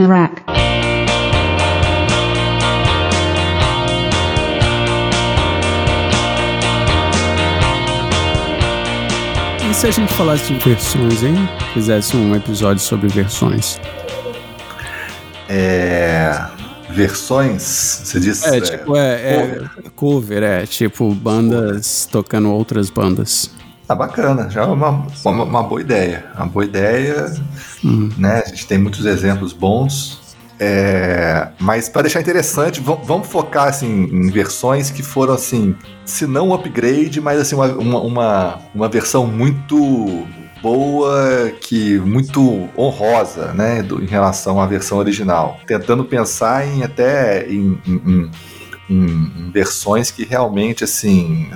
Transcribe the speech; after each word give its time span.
Anorak. 0.00 0.42
E 9.68 9.74
se 9.74 9.86
a 9.86 9.90
gente 9.90 10.10
falasse 10.14 10.54
de 10.54 10.58
versões, 10.66 11.22
hein? 11.22 11.36
Fizesse 11.74 12.16
um 12.16 12.34
episódio 12.34 12.82
sobre 12.82 13.08
versões. 13.08 13.78
É. 15.50 16.46
Versões, 16.88 17.62
você 17.62 18.18
disse. 18.18 18.48
É, 18.48 18.58
tipo, 18.58 18.96
é, 18.96 19.02
é 19.02 19.68
cover, 19.94 20.42
é 20.42 20.66
tipo 20.66 21.14
bandas 21.14 22.08
tocando 22.10 22.50
outras 22.50 22.88
bandas. 22.88 23.50
Tá 23.90 23.94
bacana, 23.96 24.48
já 24.48 24.62
é 24.62 24.66
uma, 24.66 25.04
uma, 25.24 25.42
uma 25.42 25.62
boa 25.64 25.80
ideia. 25.80 26.24
Uma 26.36 26.46
boa 26.46 26.64
ideia, 26.64 27.26
Hum. 27.84 28.08
né? 28.16 28.40
A 28.46 28.48
gente 28.48 28.64
tem 28.68 28.78
muitos 28.78 29.04
exemplos 29.04 29.52
bons. 29.52 30.36
É, 30.60 31.48
mas 31.58 31.88
para 31.88 32.02
deixar 32.02 32.20
interessante, 32.20 32.80
vamos, 32.80 33.26
focar 33.26 33.66
assim, 33.66 34.04
em 34.04 34.30
versões 34.30 34.92
que 34.92 35.02
foram 35.02 35.34
assim, 35.34 35.74
se 36.04 36.24
não 36.24 36.50
um 36.50 36.54
upgrade, 36.54 37.20
mas 37.20 37.40
assim, 37.40 37.56
uma, 37.56 37.66
uma, 38.00 38.58
uma, 38.72 38.88
versão 38.88 39.26
muito 39.26 40.24
boa, 40.62 41.50
que 41.60 41.98
muito 41.98 42.68
honrosa, 42.78 43.52
né, 43.54 43.82
do- 43.82 44.00
em 44.00 44.06
relação 44.06 44.60
à 44.60 44.66
versão 44.66 44.98
original. 44.98 45.58
Tentando 45.66 46.04
pensar 46.04 46.64
em 46.64 46.84
até 46.84 47.44
em- 47.50 47.76
em- 47.84 48.30
em- 48.88 49.32
em 49.48 49.50
versões 49.50 50.12
que 50.12 50.24
realmente 50.24 50.84
assim 50.84 51.48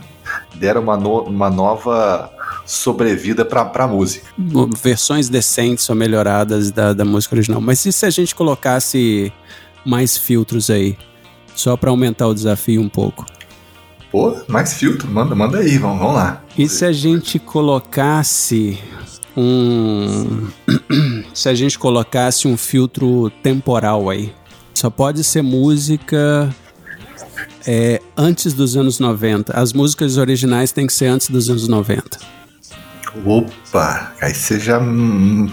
deram 0.56 0.83
uma, 0.83 0.97
no- 0.97 1.22
uma 1.24 1.50
nova 1.50 2.30
sobrevida 2.66 3.44
para 3.44 3.84
a 3.84 3.88
música. 3.88 4.27
Versões 4.83 5.28
decentes 5.28 5.88
ou 5.91 5.97
melhoradas 5.97 6.70
da, 6.70 6.92
da 6.92 7.05
música 7.05 7.34
original. 7.34 7.60
Mas 7.60 7.84
e 7.86 7.92
se 7.92 8.06
a 8.06 8.10
gente 8.10 8.34
colocasse 8.34 9.32
mais 9.84 10.16
filtros 10.16 10.70
aí? 10.70 10.97
Só 11.55 11.77
pra 11.77 11.91
aumentar 11.91 12.27
o 12.27 12.34
desafio 12.34 12.80
um 12.80 12.88
pouco. 12.88 13.25
Pô, 14.10 14.36
mais 14.48 14.75
filtro, 14.75 15.08
manda, 15.10 15.34
manda 15.34 15.58
aí, 15.58 15.77
vamos, 15.77 15.98
vamos 15.98 16.14
lá. 16.14 16.42
E 16.56 16.69
se 16.69 16.84
a 16.84 16.92
gente 16.92 17.38
colocasse 17.38 18.78
um. 19.36 20.47
se 21.34 21.48
a 21.48 21.55
gente 21.55 21.78
colocasse 21.78 22.47
um 22.48 22.56
filtro 22.56 23.30
temporal 23.42 24.08
aí? 24.08 24.32
Só 24.72 24.88
pode 24.91 25.22
ser 25.25 25.42
música 25.42 26.48
é, 27.67 28.01
antes 28.17 28.53
dos 28.53 28.77
anos 28.77 28.98
90. 28.98 29.53
As 29.59 29.73
músicas 29.73 30.17
originais 30.17 30.73
têm 30.73 30.87
que 30.87 30.93
ser 30.93 31.07
antes 31.07 31.31
dos 31.31 31.48
anos 31.51 31.69
90. 31.69 32.19
Opa, 33.25 34.12
aí 34.21 34.34
você 34.34 34.59
já. 34.59 34.79
hum, 34.79 35.51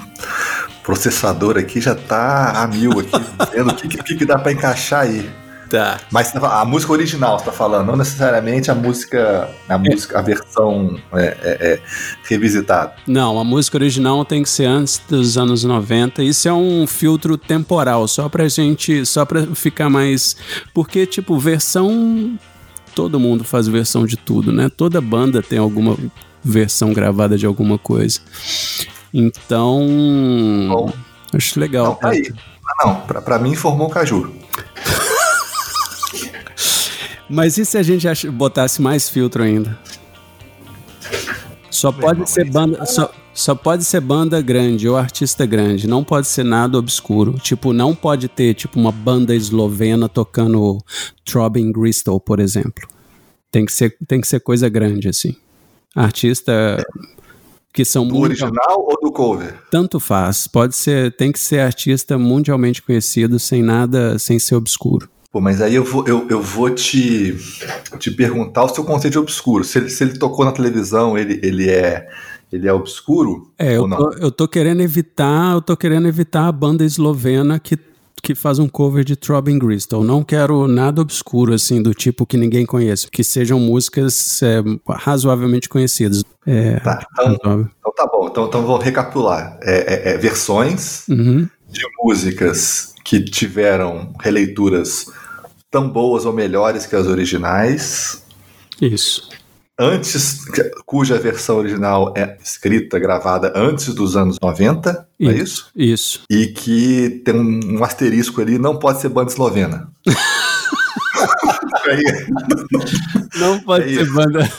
processador 0.83 1.57
aqui 1.57 1.79
já 1.79 1.95
tá 1.95 2.63
a 2.63 2.67
mil 2.67 2.99
aqui, 2.99 3.11
vendo 3.53 3.71
o 3.71 3.75
que, 3.75 3.87
que, 3.87 4.15
que 4.15 4.25
dá 4.25 4.37
para 4.37 4.51
encaixar 4.51 5.01
aí. 5.01 5.29
Tá. 5.71 6.01
Mas 6.11 6.35
a 6.35 6.65
música 6.65 6.91
original 6.91 7.39
você 7.39 7.45
tá 7.45 7.51
falando, 7.53 7.87
não 7.87 7.95
necessariamente 7.95 8.69
a 8.69 8.75
música, 8.75 9.49
a 9.69 9.77
música, 9.77 10.19
a 10.19 10.21
versão 10.21 10.99
é, 11.13 11.37
é, 11.41 11.73
é, 11.73 11.79
revisitada. 12.27 12.93
Não, 13.07 13.39
a 13.39 13.43
música 13.45 13.77
original 13.77 14.25
tem 14.25 14.43
que 14.43 14.49
ser 14.49 14.65
antes 14.65 15.01
dos 15.07 15.37
anos 15.37 15.63
90. 15.63 16.23
Isso 16.23 16.49
é 16.49 16.53
um 16.53 16.85
filtro 16.85 17.37
temporal, 17.37 18.05
só 18.09 18.27
pra 18.27 18.49
gente, 18.49 19.05
só 19.05 19.23
pra 19.23 19.43
ficar 19.55 19.89
mais, 19.89 20.35
porque 20.73 21.05
tipo, 21.05 21.39
versão 21.39 22.37
todo 22.93 23.17
mundo 23.17 23.45
faz 23.45 23.65
versão 23.69 24.05
de 24.05 24.17
tudo, 24.17 24.51
né? 24.51 24.69
Toda 24.69 24.99
banda 24.99 25.41
tem 25.41 25.57
alguma 25.57 25.97
versão 26.43 26.91
gravada 26.91 27.37
de 27.37 27.45
alguma 27.45 27.77
coisa. 27.77 28.19
Então, 29.13 29.87
Bom. 30.67 30.91
acho 31.33 31.57
legal. 31.57 31.85
Não, 31.85 31.95
tá 31.95 32.09
aí. 32.09 32.29
Ah, 32.67 32.87
Não, 32.87 32.95
pra, 33.01 33.21
pra 33.21 33.39
mim 33.39 33.55
formou 33.55 33.87
o 33.87 33.89
Caju. 33.89 34.33
Mas 37.31 37.57
e 37.57 37.65
se 37.65 37.77
a 37.77 37.83
gente 37.83 38.29
botasse 38.29 38.81
mais 38.81 39.09
filtro 39.09 39.41
ainda? 39.41 39.79
Só 41.69 41.89
pode 41.91 42.29
ser 42.29 42.51
banda, 42.51 42.85
só, 42.85 43.09
só 43.33 43.55
pode 43.55 43.85
ser 43.85 44.01
banda 44.01 44.41
grande 44.41 44.89
ou 44.89 44.97
artista 44.97 45.45
grande, 45.45 45.87
não 45.87 46.03
pode 46.03 46.27
ser 46.27 46.43
nada 46.43 46.77
obscuro. 46.77 47.33
Tipo, 47.39 47.71
não 47.71 47.95
pode 47.95 48.27
ter 48.27 48.53
tipo 48.53 48.77
uma 48.77 48.91
banda 48.91 49.33
eslovena 49.33 50.09
tocando 50.09 50.77
Throbbing 51.23 51.71
Gristle, 51.71 52.19
por 52.19 52.41
exemplo. 52.41 52.85
Tem 53.49 53.65
que 53.65 53.71
ser 53.71 53.95
tem 54.05 54.19
que 54.19 54.27
ser 54.27 54.41
coisa 54.41 54.67
grande 54.67 55.07
assim. 55.07 55.35
Artista 55.95 56.85
que 57.73 57.85
são 57.85 58.05
Do 58.05 58.15
muito 58.15 58.25
original 58.25 58.85
ou 58.85 58.99
do 59.01 59.11
cover? 59.11 59.55
tanto 59.71 59.99
faz. 59.99 60.47
Pode 60.47 60.75
ser, 60.75 61.15
tem 61.15 61.31
que 61.31 61.39
ser 61.39 61.61
artista 61.61 62.17
mundialmente 62.17 62.81
conhecido 62.81 63.39
sem 63.39 63.63
nada, 63.63 64.19
sem 64.19 64.37
ser 64.37 64.55
obscuro. 64.55 65.09
Pô, 65.31 65.39
mas 65.39 65.61
aí 65.61 65.75
eu 65.75 65.83
vou, 65.85 66.05
eu, 66.07 66.27
eu 66.29 66.41
vou 66.41 66.69
te, 66.69 67.37
te 67.99 68.11
perguntar 68.11 68.65
o 68.65 68.69
seu 68.69 68.83
conceito 68.83 69.13
de 69.13 69.19
obscuro. 69.19 69.63
Se 69.63 69.77
ele, 69.79 69.89
se 69.89 70.03
ele 70.03 70.17
tocou 70.19 70.43
na 70.43 70.51
televisão, 70.51 71.17
ele, 71.17 71.39
ele, 71.41 71.69
é, 71.69 72.09
ele 72.51 72.67
é 72.67 72.73
obscuro? 72.73 73.49
É, 73.57 73.77
eu 73.77 73.83
ou 73.83 73.87
não? 73.87 73.97
tô, 73.97 74.11
eu 74.17 74.29
tô 74.31 74.45
querendo 74.47 74.81
evitar, 74.81 75.53
eu 75.53 75.61
tô 75.61 75.77
querendo 75.77 76.05
evitar 76.07 76.47
a 76.47 76.51
banda 76.51 76.83
eslovena 76.83 77.59
que, 77.59 77.79
que 78.21 78.35
faz 78.35 78.59
um 78.59 78.67
cover 78.67 79.05
de 79.05 79.15
Throbbing 79.15 79.57
Gristle. 79.57 80.03
Não 80.03 80.21
quero 80.21 80.67
nada 80.67 81.01
obscuro, 81.01 81.53
assim, 81.53 81.81
do 81.81 81.93
tipo 81.93 82.25
que 82.25 82.35
ninguém 82.35 82.65
conhece. 82.65 83.09
Que 83.09 83.23
sejam 83.23 83.57
músicas 83.57 84.43
é, 84.43 84.61
razoavelmente 84.89 85.69
conhecidas. 85.69 86.25
É, 86.45 86.77
Tá, 86.81 87.05
então, 87.29 87.69
então 87.79 87.93
tá 87.95 88.05
bom. 88.11 88.27
Então, 88.27 88.45
então 88.47 88.65
vou 88.65 88.77
recapitular. 88.77 89.57
É, 89.61 90.09
é- 90.09 90.13
é 90.13 90.17
versões 90.17 91.07
Uhum. 91.07 91.47
de 91.69 91.81
músicas 92.03 92.93
que 93.05 93.23
tiveram 93.23 94.11
releituras 94.21 95.05
tão 95.71 95.89
boas 95.89 96.25
ou 96.25 96.33
melhores 96.33 96.85
que 96.85 96.95
as 96.95 97.07
originais, 97.07 98.21
Isso. 98.81 99.29
antes 99.79 100.39
cuja 100.85 101.17
versão 101.17 101.57
original 101.57 102.13
é 102.15 102.37
escrita, 102.43 102.99
gravada 102.99 103.53
antes 103.55 103.93
dos 103.95 104.15
anos 104.17 104.37
90, 104.41 105.07
não 105.19 105.31
é 105.31 105.33
isso? 105.35 105.71
Isso. 105.75 106.21
E 106.29 106.47
que 106.47 107.21
tem 107.25 107.33
um, 107.35 107.79
um 107.79 107.83
asterisco 107.83 108.41
ali, 108.41 108.59
não 108.59 108.77
pode 108.77 108.99
ser 109.01 109.09
banda 109.09 109.31
eslovena. 109.31 109.89
Aí, 111.85 112.01
Não 113.39 113.59
pode 113.59 113.85
É 113.85 113.95
ser 113.95 114.03
isso. 114.03 114.13
banda. 114.13 114.51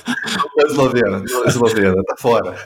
É 0.58 0.62
eslovena, 0.66 1.24
é 1.44 1.48
eslovena, 1.48 2.02
tá 2.04 2.14
fora. 2.18 2.56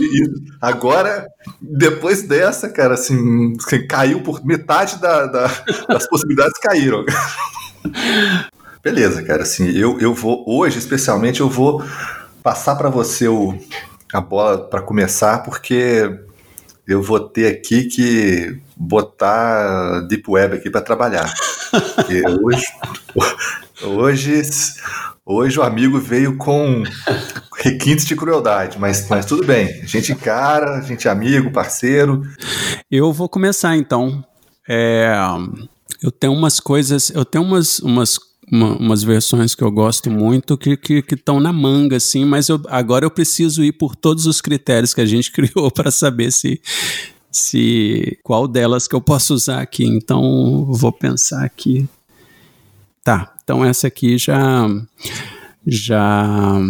E- 0.00 0.30
agora, 0.60 1.26
depois 1.60 2.22
dessa, 2.22 2.68
cara, 2.68 2.94
assim, 2.94 3.54
caiu 3.88 4.22
por 4.22 4.44
metade 4.44 4.98
da- 5.00 5.26
da- 5.26 5.50
das 5.88 6.08
possibilidades 6.08 6.58
caíram. 6.60 7.04
Beleza, 8.82 9.22
cara, 9.22 9.42
assim, 9.42 9.68
eu, 9.70 9.98
eu 10.00 10.14
vou, 10.14 10.44
hoje 10.46 10.78
especialmente, 10.78 11.40
eu 11.40 11.48
vou 11.50 11.82
passar 12.42 12.76
pra 12.76 12.88
você 12.88 13.26
o, 13.28 13.58
a 14.12 14.20
bola 14.20 14.58
pra 14.58 14.80
começar, 14.80 15.42
porque 15.42 16.08
eu 16.86 17.02
vou 17.02 17.18
ter 17.20 17.48
aqui 17.48 17.84
que 17.84 18.60
botar 18.76 20.00
Deep 20.02 20.22
Web 20.30 20.56
aqui 20.56 20.70
pra 20.70 20.80
trabalhar. 20.80 21.32
Porque 21.96 22.22
hoje, 22.44 22.64
hoje, 23.82 24.42
hoje 25.24 25.58
o 25.58 25.62
amigo 25.62 25.98
veio 26.00 26.36
com 26.36 26.82
requintes 27.58 28.04
de 28.06 28.14
crueldade, 28.16 28.78
mas, 28.78 29.08
mas 29.08 29.26
tudo 29.26 29.44
bem. 29.44 29.66
A 29.82 29.86
gente 29.86 30.12
encara, 30.12 30.76
a 30.78 30.80
gente 30.82 31.08
é 31.08 31.10
amigo, 31.10 31.50
parceiro. 31.50 32.22
Eu 32.90 33.12
vou 33.12 33.28
começar 33.28 33.76
então. 33.76 34.24
É, 34.68 35.12
eu 36.02 36.10
tenho 36.10 36.32
umas 36.32 36.60
coisas, 36.60 37.10
eu 37.10 37.24
tenho 37.24 37.44
umas, 37.44 37.78
umas, 37.80 38.18
uma- 38.50 38.76
umas 38.76 39.02
versões 39.02 39.54
que 39.54 39.62
eu 39.62 39.70
gosto 39.70 40.10
muito 40.10 40.56
que 40.58 40.70
estão 40.70 41.02
que, 41.02 41.14
estão 41.14 41.40
na 41.40 41.52
manga, 41.52 41.96
assim, 41.96 42.24
mas 42.24 42.48
eu, 42.48 42.60
agora 42.68 43.04
eu 43.04 43.10
preciso 43.10 43.62
ir 43.64 43.72
por 43.72 43.94
todos 43.96 44.26
os 44.26 44.40
critérios 44.40 44.92
que 44.94 45.00
a 45.00 45.06
gente 45.06 45.30
criou 45.32 45.70
para 45.70 45.90
saber 45.90 46.32
se, 46.32 46.60
se 47.30 48.18
qual 48.22 48.46
delas 48.48 48.86
que 48.88 48.94
eu 48.94 49.00
posso 49.00 49.34
usar 49.34 49.60
aqui. 49.60 49.84
Então 49.84 50.64
vou 50.70 50.92
pensar 50.92 51.44
aqui. 51.44 51.88
Tá, 53.06 53.32
então 53.44 53.64
essa 53.64 53.86
aqui 53.86 54.18
já 54.18 54.66
já 55.64 56.60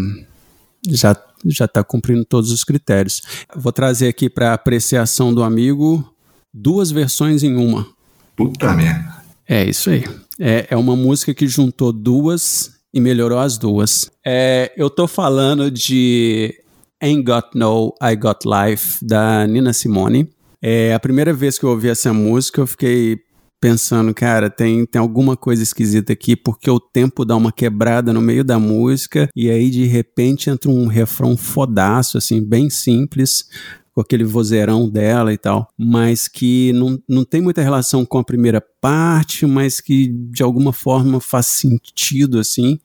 já 0.86 1.16
já 1.46 1.64
está 1.64 1.82
cumprindo 1.82 2.26
todos 2.26 2.52
os 2.52 2.62
critérios. 2.62 3.22
Vou 3.56 3.72
trazer 3.72 4.08
aqui 4.08 4.28
para 4.28 4.52
apreciação 4.52 5.32
do 5.32 5.42
amigo 5.42 6.06
duas 6.52 6.90
versões 6.90 7.42
em 7.42 7.56
uma. 7.56 7.88
Puta 8.36 8.74
merda. 8.74 9.16
É 9.48 9.64
isso 9.64 9.88
aí. 9.88 10.04
É, 10.38 10.66
é 10.68 10.76
uma 10.76 10.94
música 10.94 11.32
que 11.32 11.48
juntou 11.48 11.90
duas 11.90 12.70
e 12.92 13.00
melhorou 13.00 13.38
as 13.38 13.56
duas. 13.56 14.10
É, 14.22 14.70
eu 14.76 14.90
tô 14.90 15.08
falando 15.08 15.70
de 15.70 16.54
Ain't 17.02 17.22
Got 17.22 17.52
No, 17.54 17.94
I 18.02 18.14
Got 18.14 18.40
Life, 18.44 19.02
da 19.02 19.46
Nina 19.46 19.72
Simone. 19.72 20.28
É 20.60 20.92
a 20.92 21.00
primeira 21.00 21.32
vez 21.32 21.58
que 21.58 21.64
eu 21.64 21.70
ouvi 21.70 21.88
essa 21.88 22.12
música, 22.12 22.60
eu 22.60 22.66
fiquei 22.66 23.24
pensando, 23.60 24.12
cara, 24.14 24.50
tem, 24.50 24.84
tem 24.86 25.00
alguma 25.00 25.36
coisa 25.36 25.62
esquisita 25.62 26.12
aqui, 26.12 26.36
porque 26.36 26.70
o 26.70 26.80
tempo 26.80 27.24
dá 27.24 27.36
uma 27.36 27.52
quebrada 27.52 28.12
no 28.12 28.20
meio 28.20 28.44
da 28.44 28.58
música, 28.58 29.28
e 29.34 29.50
aí 29.50 29.70
de 29.70 29.84
repente 29.84 30.50
entra 30.50 30.70
um 30.70 30.86
refrão 30.86 31.36
fodaço, 31.36 32.18
assim, 32.18 32.42
bem 32.42 32.68
simples, 32.70 33.48
com 33.96 34.02
aquele 34.02 34.24
vozeirão 34.24 34.90
dela 34.90 35.32
e 35.32 35.38
tal, 35.38 35.68
mas 35.78 36.28
que 36.28 36.70
não, 36.74 36.98
não 37.08 37.24
tem 37.24 37.40
muita 37.40 37.62
relação 37.62 38.04
com 38.04 38.18
a 38.18 38.24
primeira 38.24 38.62
parte, 38.78 39.46
mas 39.46 39.80
que 39.80 40.08
de 40.08 40.42
alguma 40.42 40.70
forma 40.70 41.18
faz 41.18 41.46
sentido, 41.46 42.38
assim. 42.38 42.78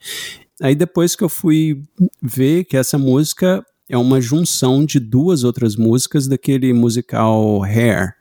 Aí 0.61 0.73
depois 0.73 1.13
que 1.13 1.23
eu 1.23 1.27
fui 1.27 1.83
ver 2.21 2.63
que 2.63 2.77
essa 2.77 2.97
música 2.97 3.61
é 3.89 3.97
uma 3.97 4.21
junção 4.21 4.85
de 4.85 5.01
duas 5.01 5.43
outras 5.43 5.75
músicas 5.75 6.27
daquele 6.27 6.71
musical 6.71 7.61
Hair, 7.61 8.15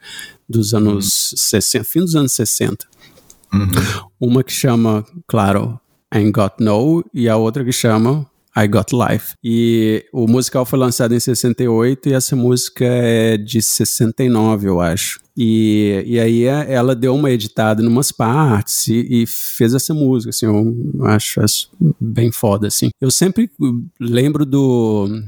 dos 0.50 0.74
anos 0.74 1.32
uhum. 1.32 1.38
60, 1.38 1.84
fim 1.84 2.00
dos 2.00 2.16
anos 2.16 2.32
60. 2.32 2.86
Uhum. 3.52 3.68
Uma 4.20 4.44
que 4.44 4.52
chama, 4.52 5.04
claro, 5.26 5.78
Ain't 6.10 6.32
Got 6.32 6.54
No, 6.60 7.04
e 7.14 7.28
a 7.28 7.36
outra 7.36 7.64
que 7.64 7.72
chama 7.72 8.26
I 8.56 8.66
Got 8.66 8.92
Life. 8.92 9.34
E 9.42 10.04
o 10.12 10.26
musical 10.26 10.64
foi 10.64 10.78
lançado 10.78 11.14
em 11.14 11.20
68 11.20 12.08
e 12.08 12.12
essa 12.12 12.34
música 12.34 12.84
é 12.84 13.36
de 13.36 13.62
69, 13.62 14.68
eu 14.68 14.80
acho. 14.80 15.20
E, 15.36 16.02
e 16.04 16.20
aí 16.20 16.44
é, 16.44 16.72
ela 16.72 16.94
deu 16.94 17.14
uma 17.14 17.30
editada 17.30 17.82
em 17.82 17.86
umas 17.86 18.10
partes 18.10 18.88
e, 18.88 19.22
e, 19.22 19.26
fez 19.26 19.72
essa 19.72 19.94
música, 19.94 20.30
assim, 20.30 20.46
eu 20.46 21.06
acho, 21.06 21.40
acho 21.40 21.68
bem 21.98 22.30
foda, 22.32 22.66
assim. 22.66 22.90
Eu 23.00 23.10
sempre 23.10 23.50
lembro 23.98 24.44
do 24.44 25.22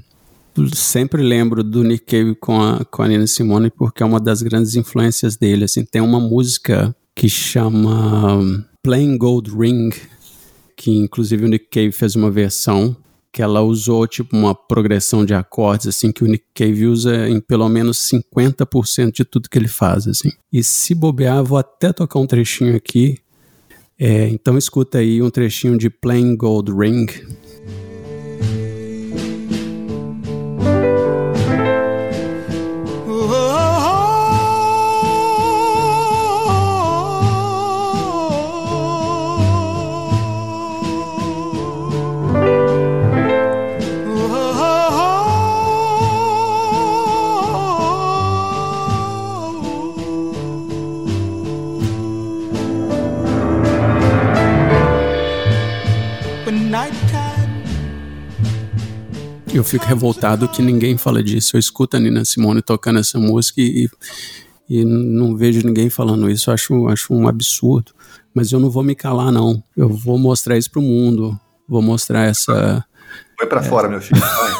sempre 0.74 1.22
lembro 1.22 1.62
do 1.62 1.82
Nick 1.82 2.04
Cave 2.04 2.34
com 2.34 2.60
a, 2.60 2.84
com 2.84 3.02
a 3.02 3.08
Nina 3.08 3.26
Simone 3.26 3.70
porque 3.70 4.02
é 4.02 4.06
uma 4.06 4.20
das 4.20 4.42
grandes 4.42 4.74
influências 4.74 5.36
dele. 5.36 5.64
Assim, 5.64 5.84
tem 5.84 6.02
uma 6.02 6.20
música 6.20 6.94
que 7.14 7.28
chama 7.28 8.64
Playing 8.82 9.16
Gold 9.18 9.50
Ring, 9.50 9.90
que 10.76 10.90
inclusive 10.90 11.44
o 11.44 11.48
Nick 11.48 11.66
Cave 11.70 11.92
fez 11.92 12.14
uma 12.16 12.30
versão 12.30 12.96
que 13.32 13.40
ela 13.40 13.62
usou 13.62 14.06
tipo 14.06 14.36
uma 14.36 14.54
progressão 14.54 15.24
de 15.24 15.32
acordes 15.32 15.86
assim 15.86 16.12
que 16.12 16.22
o 16.22 16.26
Nick 16.26 16.44
Cave 16.54 16.86
usa 16.86 17.28
em 17.28 17.40
pelo 17.40 17.66
menos 17.68 17.98
50% 18.10 19.10
de 19.10 19.24
tudo 19.24 19.48
que 19.48 19.56
ele 19.56 19.68
faz 19.68 20.06
assim. 20.06 20.30
E 20.52 20.62
se 20.62 20.94
bobear, 20.94 21.42
vou 21.42 21.56
até 21.56 21.92
tocar 21.92 22.18
um 22.18 22.26
trechinho 22.26 22.76
aqui. 22.76 23.18
É, 23.98 24.28
então 24.28 24.58
escuta 24.58 24.98
aí 24.98 25.22
um 25.22 25.30
trechinho 25.30 25.78
de 25.78 25.88
Playing 25.88 26.36
Gold 26.36 26.70
Ring. 26.72 27.06
Eu 59.62 59.64
fico 59.64 59.86
revoltado 59.86 60.48
que 60.48 60.60
ninguém 60.60 60.98
fala 60.98 61.22
disso. 61.22 61.54
Eu 61.54 61.60
escuto 61.60 61.96
a 61.96 62.00
Nina 62.00 62.24
Simone 62.24 62.60
tocando 62.60 62.98
essa 62.98 63.16
música 63.16 63.60
e, 63.60 63.88
e 64.68 64.84
não 64.84 65.36
vejo 65.36 65.64
ninguém 65.64 65.88
falando 65.88 66.28
isso. 66.28 66.50
Eu 66.50 66.54
acho, 66.54 66.88
acho 66.88 67.14
um 67.14 67.28
absurdo. 67.28 67.92
Mas 68.34 68.50
eu 68.50 68.58
não 68.58 68.68
vou 68.68 68.82
me 68.82 68.96
calar, 68.96 69.30
não. 69.30 69.62
Eu 69.76 69.88
vou 69.88 70.18
mostrar 70.18 70.58
isso 70.58 70.68
pro 70.68 70.82
mundo. 70.82 71.38
Vou 71.68 71.80
mostrar 71.80 72.24
essa. 72.24 72.84
Vai 73.38 73.48
para 73.48 73.60
é... 73.60 73.62
fora, 73.62 73.88
meu 73.88 74.00
filho. 74.00 74.20
Vai. 74.20 74.52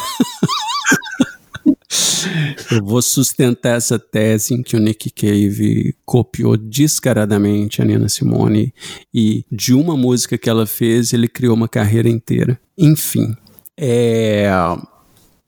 Eu 2.70 2.84
vou 2.84 3.02
sustentar 3.02 3.76
essa 3.76 3.99
tese 3.99 4.54
em 4.54 4.62
que 4.62 4.76
o 4.76 4.78
Nick 4.78 5.10
Cave 5.10 5.96
copiou 6.06 6.56
descaradamente 6.56 7.82
a 7.82 7.84
Nina 7.84 8.08
Simone 8.08 8.72
e 9.12 9.44
de 9.50 9.75
uma 9.75 9.96
música 9.96 10.38
que 10.38 10.49
ela 10.49 10.64
fez, 10.64 11.12
ele 11.12 11.26
criou 11.26 11.56
uma 11.56 11.69
carreira 11.69 12.08
inteira. 12.08 12.58
Enfim, 12.78 13.37
é... 13.76 14.49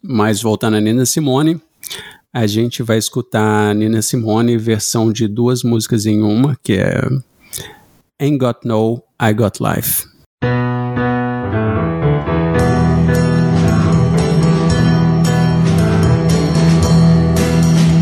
Mas 0.06 0.42
voltando 0.42 0.76
a 0.76 0.80
Nina 0.82 1.06
Simone, 1.06 1.58
a 2.30 2.46
gente 2.46 2.82
vai 2.82 2.98
escutar 2.98 3.74
Nina 3.74 4.02
Simone 4.02 4.58
versão 4.58 5.10
de 5.10 5.26
duas 5.26 5.62
músicas 5.62 6.04
em 6.04 6.20
uma, 6.20 6.58
que 6.62 6.74
é 6.74 7.00
Ain't 8.20 8.36
Got 8.36 8.66
No, 8.66 9.02
I 9.18 9.32
Got 9.32 9.60
Life. 9.60 10.04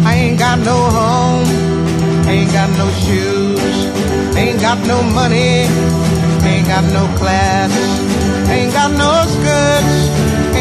Ain't 0.05 0.37
got 0.37 0.59
no 0.59 0.75
home, 0.75 1.47
ain't 2.27 2.53
got 2.53 2.69
no 2.71 2.91
shoes, 2.99 4.37
ain't 4.37 4.61
got 4.61 4.79
no 4.89 5.05
money, 5.05 5.69
ain't 6.45 6.67
got 6.67 6.83
no 6.93 7.07
class, 7.17 7.71
ain't 8.51 8.73
got 8.73 8.91
no 8.91 9.23
skirts. 9.29 10.22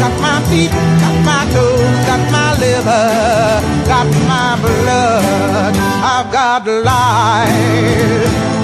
Got 0.00 0.20
my 0.20 0.40
feet, 0.48 0.70
got 1.02 1.16
my 1.28 1.44
toes, 1.52 1.98
got 2.08 2.22
my 2.32 2.48
liver, 2.58 3.06
got 3.86 4.08
my 4.30 4.56
blood. 4.62 5.74
I've 6.02 6.32
got 6.32 6.66
life. 6.66 8.59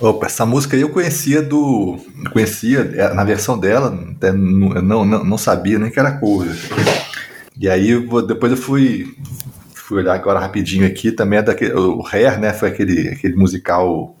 Opa, 0.00 0.26
essa 0.26 0.46
música 0.46 0.76
aí 0.76 0.82
eu 0.82 0.88
conhecia 0.88 1.42
do. 1.42 1.98
Conhecia 2.32 2.90
é, 2.94 3.12
na 3.12 3.22
versão 3.22 3.58
dela, 3.58 3.90
não, 4.32 5.04
não, 5.04 5.24
não 5.24 5.38
sabia 5.38 5.78
nem 5.78 5.90
que 5.90 6.00
era 6.00 6.12
cover. 6.12 6.56
E 7.58 7.68
aí 7.68 8.08
depois 8.26 8.50
eu 8.50 8.56
fui, 8.56 9.14
fui 9.74 9.98
olhar 9.98 10.14
agora 10.14 10.40
rapidinho 10.40 10.86
aqui, 10.86 11.12
também 11.12 11.40
é 11.40 11.42
daquele. 11.42 11.74
O 11.74 12.02
Hair, 12.10 12.40
né? 12.40 12.54
Foi 12.54 12.70
aquele, 12.70 13.08
aquele 13.08 13.34
musical 13.34 14.16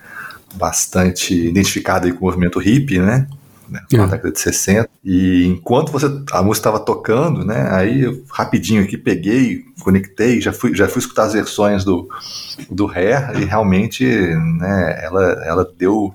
bastante 0.54 1.34
identificado 1.34 2.06
aí 2.06 2.12
com 2.12 2.26
o 2.26 2.28
movimento 2.28 2.58
hippie, 2.58 2.98
né? 2.98 3.26
Né, 3.70 3.80
na 3.92 4.06
década 4.06 4.32
de 4.32 4.40
60. 4.40 4.88
E 5.04 5.46
enquanto 5.46 5.92
você, 5.92 6.06
a 6.32 6.42
música 6.42 6.68
estava 6.68 6.80
tocando, 6.80 7.44
né, 7.44 7.68
aí 7.70 8.02
eu 8.02 8.24
rapidinho 8.30 8.82
aqui 8.82 8.98
peguei, 8.98 9.64
conectei, 9.82 10.40
já 10.40 10.52
fui, 10.52 10.74
já 10.74 10.88
fui 10.88 11.00
escutar 11.00 11.24
as 11.24 11.32
versões 11.32 11.84
do, 11.84 12.08
do 12.70 12.86
Hair 12.90 13.40
e 13.40 13.44
realmente 13.44 14.04
né, 14.04 15.00
ela, 15.02 15.22
ela 15.44 15.72
deu, 15.78 16.12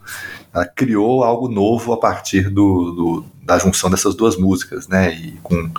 ela 0.53 0.65
criou 0.65 1.23
algo 1.23 1.47
novo 1.47 1.93
a 1.93 1.97
partir 1.97 2.49
do, 2.49 2.91
do 2.91 3.25
da 3.43 3.59
junção 3.59 3.91
dessas 3.91 4.15
duas 4.15 4.35
músicas, 4.35 4.87
né, 4.87 5.13
e 5.13 5.33
com 5.43 5.69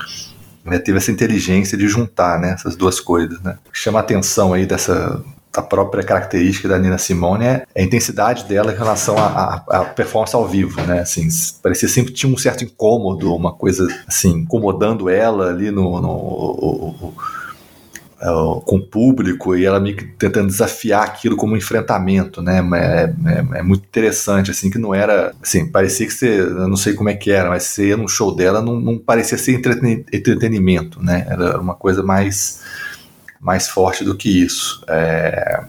né, 0.64 0.78
teve 0.78 0.99
essa 0.99 1.11
inteligência 1.11 1.76
de 1.76 1.88
juntar 1.88 2.40
né, 2.40 2.52
essas 2.52 2.76
duas 2.76 3.00
coisas. 3.00 3.40
Né. 3.40 3.59
Chama 3.73 3.99
a 3.99 4.02
atenção 4.02 4.52
aí 4.52 4.66
dessa 4.66 5.23
a 5.57 5.63
própria 5.63 6.05
característica 6.05 6.69
da 6.69 6.79
Nina 6.79 6.99
Simone 6.99 7.45
é 7.45 7.67
a 7.77 7.83
intensidade 7.83 8.45
dela 8.45 8.73
em 8.73 8.77
relação 8.77 9.17
à 9.19 9.85
performance 9.95 10.35
ao 10.35 10.47
vivo, 10.47 10.81
né? 10.83 11.01
Assim, 11.01 11.27
parecia 11.63 11.89
sempre 11.89 12.13
tinha 12.13 12.33
um 12.33 12.37
certo 12.37 12.65
incômodo, 12.65 13.35
uma 13.35 13.53
coisa 13.53 13.87
assim, 14.07 14.41
incomodando 14.41 15.09
ela 15.09 15.49
ali 15.49 15.71
no, 15.71 16.01
no 16.01 17.15
o, 18.23 18.61
com 18.63 18.77
o 18.77 18.83
público 18.83 19.55
e 19.55 19.65
ela 19.65 19.83
que 19.83 20.05
tentando 20.05 20.47
desafiar 20.47 21.05
aquilo 21.05 21.37
como 21.37 21.55
um 21.55 21.57
enfrentamento, 21.57 22.41
né? 22.43 22.59
É, 22.75 23.15
é, 23.31 23.59
é, 23.59 23.63
muito 23.63 23.85
interessante, 23.85 24.51
assim, 24.51 24.71
que 24.71 24.79
não 24.79 24.95
era, 24.95 25.35
assim, 25.43 25.67
parecia 25.67 26.07
que 26.07 26.13
você, 26.13 26.41
eu 26.41 26.69
não 26.69 26.77
sei 26.77 26.95
como 26.95 27.09
é 27.09 27.15
que 27.15 27.31
era, 27.31 27.49
mas 27.49 27.65
você 27.65 27.89
ia 27.89 27.97
num 27.97 28.09
show 28.09 28.35
dela, 28.35 28.63
não, 28.63 28.81
não 28.81 28.99
parecia 28.99 29.39
ser 29.39 29.53
entretenimento, 30.13 31.03
né? 31.03 31.27
Era 31.29 31.61
uma 31.61 31.75
coisa 31.75 32.03
mais 32.03 32.61
mais 33.40 33.69
forte 33.69 34.05
do 34.05 34.16
que 34.16 34.43
isso. 34.43 34.85
É... 34.88 35.64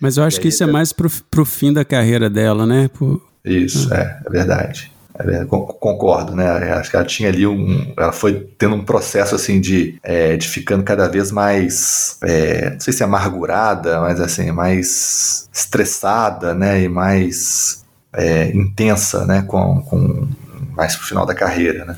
Mas 0.00 0.16
eu 0.16 0.24
acho 0.24 0.40
que 0.40 0.48
isso 0.48 0.64
é 0.64 0.66
mais 0.66 0.92
pro, 0.92 1.10
pro 1.30 1.44
fim 1.44 1.72
da 1.72 1.84
carreira 1.84 2.28
dela, 2.28 2.66
né? 2.66 2.88
Pro... 2.88 3.22
Isso, 3.44 3.92
é, 3.94 4.20
é 4.24 4.30
verdade. 4.30 4.92
É, 5.18 5.44
concordo, 5.44 6.34
né? 6.34 6.72
Acho 6.72 6.90
que 6.90 6.96
ela 6.96 7.04
tinha 7.04 7.28
ali 7.28 7.46
um. 7.46 7.92
Ela 7.96 8.12
foi 8.12 8.48
tendo 8.58 8.74
um 8.74 8.84
processo 8.84 9.34
assim 9.34 9.60
de, 9.60 9.98
é, 10.02 10.36
de 10.36 10.48
ficando 10.48 10.82
cada 10.82 11.06
vez 11.06 11.30
mais. 11.30 12.16
É, 12.22 12.70
não 12.70 12.80
sei 12.80 12.92
se 12.92 13.04
amargurada, 13.04 14.00
mas 14.00 14.20
assim, 14.20 14.50
mais 14.50 15.48
estressada, 15.52 16.54
né? 16.54 16.82
E 16.82 16.88
mais 16.88 17.84
é, 18.12 18.48
intensa, 18.48 19.26
né? 19.26 19.42
Com, 19.42 19.82
com 19.82 20.28
mais 20.74 20.96
pro 20.96 21.06
final 21.06 21.26
da 21.26 21.34
carreira, 21.34 21.84
né? 21.84 21.96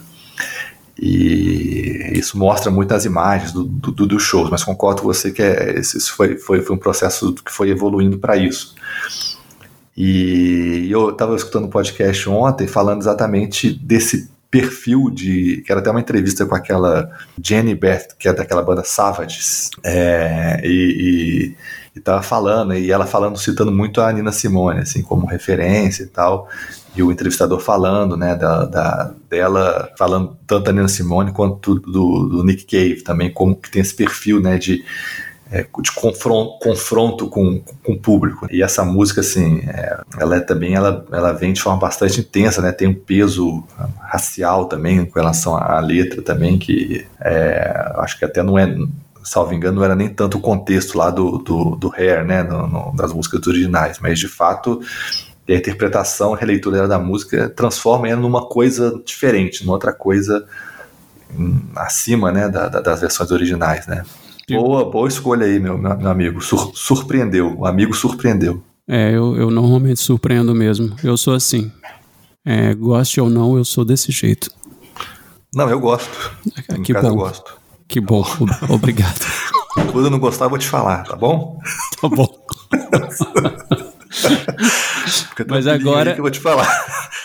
E 0.99 2.13
isso 2.15 2.39
mostra 2.39 2.71
muitas 2.71 3.05
imagens 3.05 3.53
do, 3.53 3.65
do, 3.65 4.07
do 4.07 4.21
show, 4.21 4.49
mas 4.51 4.63
concordo 4.63 5.03
com 5.03 5.09
você 5.09 5.33
que 5.33 5.43
é, 5.43 5.81
isso 5.81 6.15
foi, 6.15 6.37
foi, 6.37 6.63
foi 6.63 6.77
um 6.77 6.79
processo 6.79 7.33
que 7.35 7.51
foi 7.51 7.71
evoluindo 7.71 8.19
para 8.19 8.37
isso. 8.37 8.75
E 9.97 10.89
eu 10.91 11.11
estava 11.11 11.35
escutando 11.35 11.67
um 11.67 11.71
podcast 11.71 12.29
ontem 12.29 12.67
falando 12.67 13.01
exatamente 13.01 13.73
desse 13.73 14.29
perfil 14.51 15.11
de. 15.11 15.63
que 15.67 15.73
era 15.73 15.81
até 15.81 15.91
uma 15.91 16.01
entrevista 16.01 16.47
com 16.47 16.55
aquela 16.55 17.11
Jenny 17.43 17.75
Beth, 17.75 18.09
que 18.17 18.29
é 18.29 18.33
daquela 18.33 18.63
banda 18.63 18.85
Savages, 18.85 19.71
é, 19.83 20.61
e, 20.65 21.55
e, 21.95 21.97
e 21.97 22.01
tava 22.01 22.23
falando, 22.23 22.73
e 22.75 22.91
ela 22.91 23.05
falando, 23.05 23.37
citando 23.37 23.73
muito 23.73 24.01
a 24.01 24.13
Nina 24.13 24.31
Simone, 24.31 24.81
assim, 24.81 25.03
como 25.03 25.27
referência 25.27 26.05
e 26.05 26.07
tal 26.07 26.49
e 26.95 27.03
o 27.03 27.11
entrevistador 27.11 27.61
falando, 27.61 28.17
né, 28.17 28.37
da, 28.37 28.65
da, 28.65 29.15
dela, 29.29 29.93
falando 29.99 30.37
tanto 30.47 30.65
da 30.65 30.73
Nina 30.73 30.89
Simone 30.89 31.33
quanto 31.33 31.75
do, 31.75 32.29
do, 32.29 32.45
Nick 32.45 32.65
Cave 32.65 33.03
também, 33.03 33.33
como 33.33 33.57
que 33.57 33.71
tem 33.71 33.83
esse 33.83 33.95
perfil, 33.95 34.41
né, 34.41 34.59
de, 34.59 34.85
é, 35.51 35.63
de 35.63 35.93
confronto, 35.93 36.59
confronto 36.61 37.29
com, 37.29 37.61
com 37.83 37.93
o 37.93 37.99
público. 37.99 38.47
E 38.49 38.63
essa 38.63 38.85
música, 38.85 39.23
assim, 39.23 39.63
é, 39.67 40.01
ela 40.21 40.37
é 40.37 40.41
também, 40.41 40.75
ela, 40.75 41.05
ela 41.11 41.33
vem 41.33 41.53
de 41.53 41.61
forma 41.61 41.81
bastante 41.81 42.21
intensa, 42.21 42.63
né, 42.63 42.71
tem 42.71 42.87
um 42.87 42.95
peso 42.95 43.65
racial 44.01 44.67
também 44.67 45.05
com 45.05 45.19
relação 45.19 45.57
à 45.57 45.81
letra 45.81 46.23
também, 46.23 46.59
que 46.59 47.05
é, 47.21 47.93
acho 47.97 48.17
que 48.17 48.25
até 48.25 48.41
não 48.41 48.57
é 48.57 48.73
salvo 49.25 49.55
engano, 49.55 49.77
não 49.77 49.85
era 49.85 49.97
nem 49.97 50.09
tanto 50.09 50.37
o 50.37 50.41
contexto 50.41 50.99
lá 50.99 51.11
do, 51.11 51.39
do, 51.39 51.77
do 51.77 51.93
Hair, 51.97 52.25
né, 52.25 52.43
no, 52.43 52.69
no, 52.69 52.93
das 52.95 53.13
músicas 53.13 53.45
originais, 53.47 53.99
mas 53.99 54.19
de 54.19 54.29
fato 54.29 54.81
e 55.47 55.53
a 55.53 55.57
interpretação, 55.57 56.35
a 56.35 56.37
releitura 56.37 56.89
da 56.89 56.99
música 56.99 57.49
transforma 57.51 58.09
ela 58.09 58.21
numa 58.21 58.47
coisa 58.47 59.01
diferente, 59.05 59.63
numa 59.63 59.75
outra 59.75 59.93
coisa 59.93 60.47
hum, 61.37 61.61
acima 61.77 62.33
né, 62.33 62.49
da, 62.49 62.69
da, 62.69 62.81
das 62.81 63.01
versões 63.01 63.31
originais, 63.31 63.87
né? 63.87 64.05
Boa, 64.49 64.91
boa 64.91 65.09
escolha 65.09 65.47
aí, 65.47 65.59
meu, 65.59 65.79
meu 65.79 66.11
amigo. 66.11 66.41
Sur, 66.41 66.73
surpreendeu, 66.75 67.59
o 67.59 67.67
amigo 67.67 67.95
surpreendeu. 67.95 68.63
É, 68.87 69.11
eu, 69.11 69.35
eu 69.37 69.51
normalmente 69.51 70.01
surpreendo 70.01 70.55
mesmo. 70.55 70.95
Eu 71.03 71.17
sou 71.17 71.35
assim. 71.35 71.73
É, 72.45 72.75
goste 72.75 73.21
ou 73.21 73.31
não, 73.31 73.57
eu 73.57 73.65
sou 73.65 73.85
desse 73.85 74.13
jeito. 74.13 74.51
Não, 75.55 75.69
eu 75.71 75.81
gosto. 75.81 76.11
É, 76.69 76.79
que 76.81 76.93
bom. 76.93 77.07
eu 77.07 77.15
gosto. 77.15 77.57
Que 77.89 78.01
bom, 78.01 78.25
obrigado. 78.69 79.21
Quando 79.93 80.07
eu 80.07 80.11
não 80.11 80.19
gostar, 80.19 80.47
eu 80.47 80.51
vou 80.51 80.59
te 80.59 80.69
falar, 80.69 81.05
tá 81.05 81.17
bom? 81.17 81.59
Tá 82.01 82.09
bom. 82.09 82.27
mas 85.49 85.67
agora 85.67 86.13
que 86.13 86.21
eu 86.21 86.25
vou 86.25 86.31
te 86.31 86.41
falar. 86.41 86.69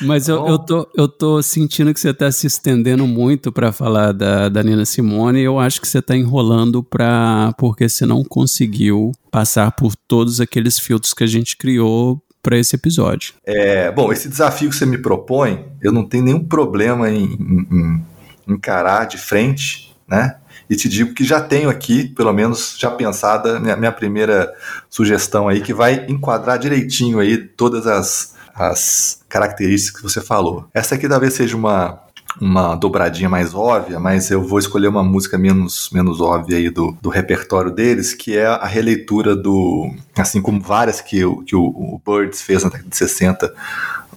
Mas 0.02 0.28
eu, 0.28 0.48
eu, 0.48 0.58
tô, 0.58 0.90
eu 0.96 1.08
tô 1.08 1.42
sentindo 1.42 1.94
que 1.94 2.00
você 2.00 2.12
está 2.12 2.32
se 2.32 2.48
estendendo 2.48 3.06
muito 3.06 3.52
para 3.52 3.72
falar 3.72 4.14
da, 4.14 4.48
da 4.50 4.64
Nina 4.64 4.86
Simone. 4.86 5.40
E 5.40 5.44
eu 5.44 5.60
acho 5.60 5.82
que 5.82 5.88
você 5.88 6.00
está 6.00 6.16
enrolando 6.16 6.82
para 6.82 7.54
porque 7.58 7.90
você 7.90 8.06
não 8.06 8.24
conseguiu 8.24 9.12
passar 9.30 9.72
por 9.72 9.96
todos 9.96 10.40
aqueles 10.40 10.80
filtros 10.80 11.14
que 11.14 11.24
a 11.24 11.28
gente 11.28 11.58
criou 11.58 12.22
para 12.42 12.58
esse 12.58 12.76
episódio. 12.76 13.34
É, 13.46 13.92
bom, 13.92 14.12
esse 14.12 14.30
desafio 14.30 14.70
que 14.70 14.76
você 14.76 14.86
me 14.86 14.98
propõe, 14.98 15.66
eu 15.82 15.92
não 15.92 16.06
tenho 16.06 16.24
nenhum 16.24 16.44
problema 16.44 17.10
em, 17.10 17.26
em, 17.26 17.68
em 17.72 18.06
encarar 18.48 19.06
de 19.06 19.18
frente, 19.18 19.94
né? 20.08 20.39
E 20.70 20.76
te 20.76 20.88
digo 20.88 21.14
que 21.14 21.24
já 21.24 21.42
tenho 21.42 21.70
aqui, 21.70 22.08
pelo 22.10 22.32
menos 22.32 22.76
já 22.78 22.92
pensada, 22.92 23.60
minha, 23.60 23.76
minha 23.76 23.92
primeira 23.92 24.54
sugestão 24.90 25.48
aí, 25.48 25.62
que 25.62 25.74
vai 25.74 26.06
enquadrar 26.08 26.60
direitinho 26.60 27.20
aí 27.20 27.38
todas 27.38 27.88
as, 27.88 28.36
as 28.54 29.22
características 29.28 30.02
que 30.02 30.08
você 30.08 30.22
falou. 30.22 30.68
Essa 30.74 30.96
aqui 30.96 31.10
talvez 31.10 31.34
seja 31.34 31.58
uma, 31.58 32.00
uma 32.40 32.76
dobradinha 32.76 33.30
mais 33.30 33.54
óbvia, 33.56 34.00
mas 34.00 34.30
eu 34.30 34.44
vou 34.44 34.60
escolher 34.60 34.88
uma 34.88 35.04
música 35.04 35.38
menos, 35.38 35.90
menos 35.92 36.22
óbvia 36.22 36.58
aí 36.58 36.70
do, 36.70 36.96
do 37.02 37.10
repertório 37.10 37.72
deles, 37.72 38.14
que 38.14 38.38
é 38.38 38.46
a 38.46 38.66
releitura 38.66 39.36
do, 39.36 39.92
assim 40.18 40.42
como 40.42 40.62
várias 40.62 41.02
que, 41.02 41.22
que 41.46 41.56
o, 41.56 41.64
o 41.64 42.02
Birds 42.06 42.42
fez 42.42 42.64
na 42.64 42.70
década 42.70 42.90
de 42.90 42.98
60, 42.98 43.54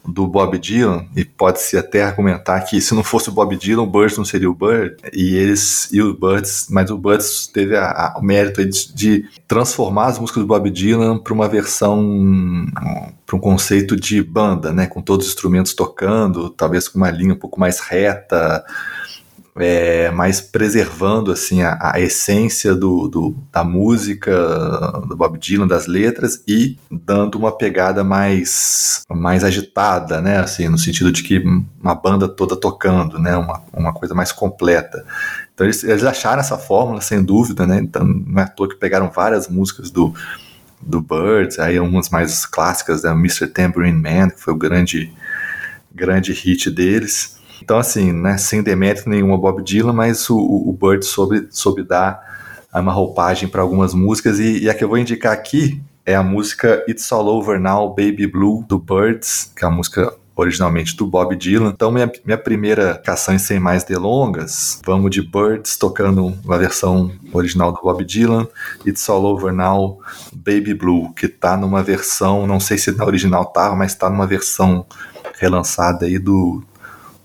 do 0.06 0.26
Bob 0.26 0.58
Dylan, 0.58 1.06
e 1.14 1.24
pode-se 1.24 1.76
até 1.76 2.02
argumentar 2.02 2.60
que 2.62 2.80
se 2.80 2.94
não 2.94 3.04
fosse 3.04 3.28
o 3.28 3.32
Bob 3.32 3.56
Dylan, 3.56 3.82
o 3.82 3.86
Birds 3.86 4.18
não 4.18 4.24
seria 4.24 4.50
o 4.50 4.54
Bird, 4.54 4.96
e 5.12 5.36
eles, 5.36 5.88
e 5.92 6.02
o 6.02 6.12
Birds, 6.12 6.66
mas 6.70 6.90
o 6.90 6.98
Birds 6.98 7.46
teve 7.46 7.76
a, 7.76 7.90
a, 7.90 8.18
o 8.18 8.22
mérito 8.22 8.64
de, 8.64 8.94
de, 8.94 9.24
transformar 9.46 10.06
as 10.06 10.18
músicas 10.18 10.42
do 10.42 10.46
Bob 10.46 10.70
Dylan 10.70 11.18
para 11.18 11.32
uma 11.32 11.48
versão, 11.48 12.66
para 13.26 13.36
um 13.36 13.40
conceito 13.40 13.96
de 13.96 14.22
banda, 14.22 14.72
né, 14.72 14.86
com 14.86 15.00
todos 15.00 15.26
os 15.26 15.32
instrumentos 15.32 15.74
tocando, 15.74 16.50
talvez 16.50 16.88
com 16.88 16.98
uma 16.98 17.10
linha 17.10 17.34
um 17.34 17.38
pouco 17.38 17.60
mais 17.60 17.80
reta, 17.80 18.64
é, 19.54 20.10
mas 20.10 20.40
preservando 20.40 21.30
assim 21.30 21.62
a, 21.62 21.78
a 21.92 22.00
essência 22.00 22.74
do, 22.74 23.06
do, 23.06 23.36
da 23.52 23.62
música 23.62 24.32
do 25.06 25.14
Bob 25.14 25.38
Dylan, 25.38 25.66
das 25.66 25.86
letras 25.86 26.42
e 26.48 26.78
dando 26.90 27.36
uma 27.36 27.52
pegada 27.52 28.02
mais 28.02 29.02
mais 29.10 29.44
agitada, 29.44 30.22
né? 30.22 30.38
Assim, 30.38 30.68
no 30.68 30.78
sentido 30.78 31.12
de 31.12 31.22
que 31.22 31.42
uma 31.82 31.94
banda 31.94 32.26
toda 32.28 32.56
tocando, 32.56 33.18
né? 33.18 33.36
Uma, 33.36 33.62
uma 33.72 33.92
coisa 33.92 34.14
mais 34.14 34.32
completa. 34.32 35.04
Então 35.52 35.66
eles, 35.66 35.84
eles 35.84 36.04
acharam 36.04 36.40
essa 36.40 36.56
fórmula 36.56 37.02
sem 37.02 37.22
dúvida, 37.22 37.66
né? 37.66 37.78
Então 37.78 38.04
não 38.04 38.40
é 38.40 38.44
à 38.44 38.48
toa 38.48 38.70
que 38.70 38.76
pegaram 38.76 39.10
várias 39.10 39.48
músicas 39.48 39.90
do 39.90 40.14
do 40.84 41.00
Birds, 41.00 41.60
aí 41.60 41.78
umas 41.78 42.10
mais 42.10 42.44
clássicas, 42.44 43.04
né? 43.04 43.10
Mr. 43.12 43.46
Tambourine 43.48 44.00
Man, 44.00 44.30
que 44.30 44.40
foi 44.40 44.54
o 44.54 44.56
grande 44.56 45.12
grande 45.94 46.32
hit 46.32 46.70
deles 46.70 47.31
então, 47.62 47.78
assim, 47.78 48.12
né, 48.12 48.36
sem 48.36 48.62
demérito 48.62 49.08
nenhum 49.08 49.32
a 49.32 49.36
Bob 49.36 49.62
Dylan, 49.62 49.92
mas 49.92 50.28
o, 50.28 50.36
o 50.36 50.76
Bird 50.80 51.04
soube, 51.04 51.46
soube 51.50 51.82
dar 51.84 52.20
uma 52.74 52.92
roupagem 52.92 53.48
para 53.48 53.62
algumas 53.62 53.94
músicas, 53.94 54.40
e, 54.40 54.64
e 54.64 54.70
a 54.70 54.74
que 54.74 54.82
eu 54.82 54.88
vou 54.88 54.98
indicar 54.98 55.32
aqui 55.32 55.80
é 56.04 56.14
a 56.16 56.22
música 56.22 56.84
It's 56.88 57.10
All 57.12 57.26
Over 57.26 57.60
Now, 57.60 57.88
Baby 57.90 58.26
Blue, 58.26 58.64
do 58.68 58.78
Birds, 58.78 59.52
que 59.56 59.64
é 59.64 59.68
a 59.68 59.70
música 59.70 60.12
originalmente 60.34 60.96
do 60.96 61.06
Bob 61.06 61.36
Dylan. 61.36 61.70
Então, 61.70 61.92
minha, 61.92 62.10
minha 62.24 62.38
primeira 62.38 62.96
cação 62.96 63.38
sem 63.38 63.60
mais 63.60 63.84
delongas, 63.84 64.80
vamos 64.84 65.10
de 65.10 65.22
Birds 65.22 65.76
tocando 65.76 66.34
uma 66.44 66.58
versão 66.58 67.12
original 67.32 67.70
do 67.70 67.80
Bob 67.80 68.04
Dylan, 68.04 68.48
It's 68.84 69.08
All 69.08 69.24
Over 69.24 69.52
Now, 69.52 70.00
Baby 70.32 70.74
Blue, 70.74 71.12
que 71.12 71.28
tá 71.28 71.56
numa 71.56 71.82
versão, 71.82 72.46
não 72.46 72.58
sei 72.58 72.78
se 72.78 72.90
na 72.92 73.04
original 73.04 73.44
tava, 73.44 73.76
mas 73.76 73.94
tá 73.94 74.10
numa 74.10 74.26
versão 74.26 74.84
relançada 75.38 76.06
aí 76.06 76.18
do 76.18 76.62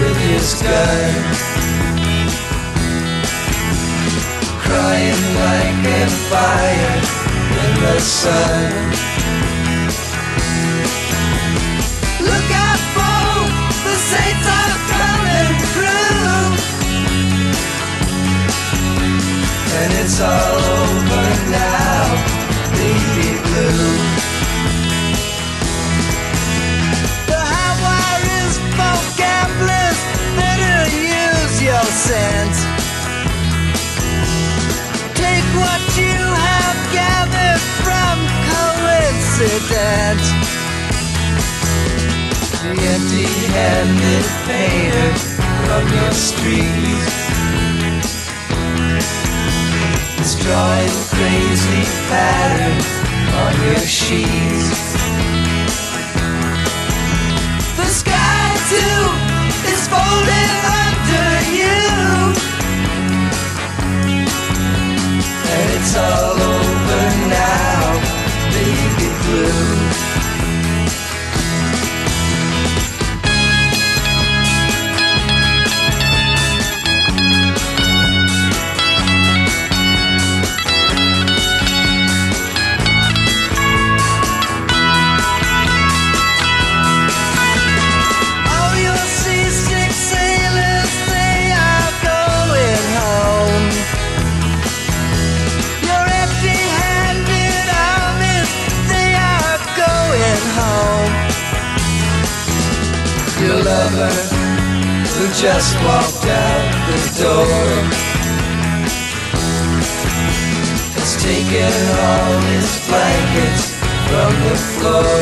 with 0.00 0.18
his 0.30 0.62
gun. 0.62 1.12
Crying 4.64 5.22
like 5.42 5.80
a 5.86 6.06
fire 6.30 6.96
in 7.62 7.72
the 7.82 7.98
sun. 8.00 8.72
Look 12.28 12.48
out, 12.66 12.80
fool! 12.94 13.40
The 13.86 13.96
saints 14.10 14.46
are 14.58 14.74
coming 14.94 15.50
through. 15.72 16.42
And 19.80 19.90
it's 20.00 20.18
all 20.20 20.60
over 20.82 21.26
now, 21.50 22.02
baby 22.76 23.30
blue. 23.46 24.17
Your. 32.08 32.56
Take 35.12 35.44
what 35.60 35.82
you 36.00 36.16
have 36.48 36.78
gathered 36.90 37.60
from 37.84 38.16
coincidence. 38.48 40.26
The 42.64 42.72
empty-handed 42.94 44.26
painter 44.48 45.12
from 45.66 45.84
your 45.96 46.12
street 46.12 47.04
is 50.22 50.32
drawing 50.42 50.94
crazy 51.12 51.84
pattern 52.08 52.78
on 53.44 53.52
your 53.66 53.82
sheet. 53.84 54.64
The 57.76 57.88
sky 58.00 58.56
too 58.70 59.07
all 65.96 66.40
over 66.40 67.04
now, 67.28 67.92
baby 68.52 69.08
blue. 69.22 69.67
Lover, 103.98 104.14
who 105.16 105.26
just 105.34 105.74
walked 105.82 106.26
out 106.26 106.70
the 106.88 106.98
door, 107.22 107.66
has 110.94 111.12
taken 111.20 111.72
all 112.06 112.38
his 112.52 112.68
blankets 112.86 113.64
from 114.06 114.32
the 114.46 114.56
floor. 114.74 115.18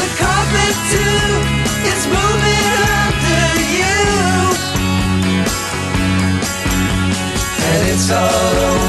The 0.00 0.08
carpet 0.22 0.76
too 0.92 1.28
is 1.92 2.02
moving 2.16 2.72
under 3.04 3.52
you, 3.76 3.98
and 7.68 7.80
it's 7.92 8.08
all 8.10 8.56
over 8.70 8.85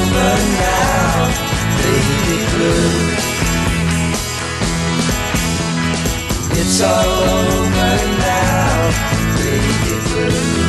It's 6.69 6.81
over 6.81 7.97
now, 8.19 8.91
baby 9.37 9.95
blue. 10.03 10.67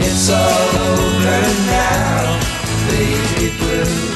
It's 0.00 0.28
all 0.28 0.74
over 0.90 1.42
now, 1.70 2.24
baby 2.90 3.48
blue. 3.58 4.14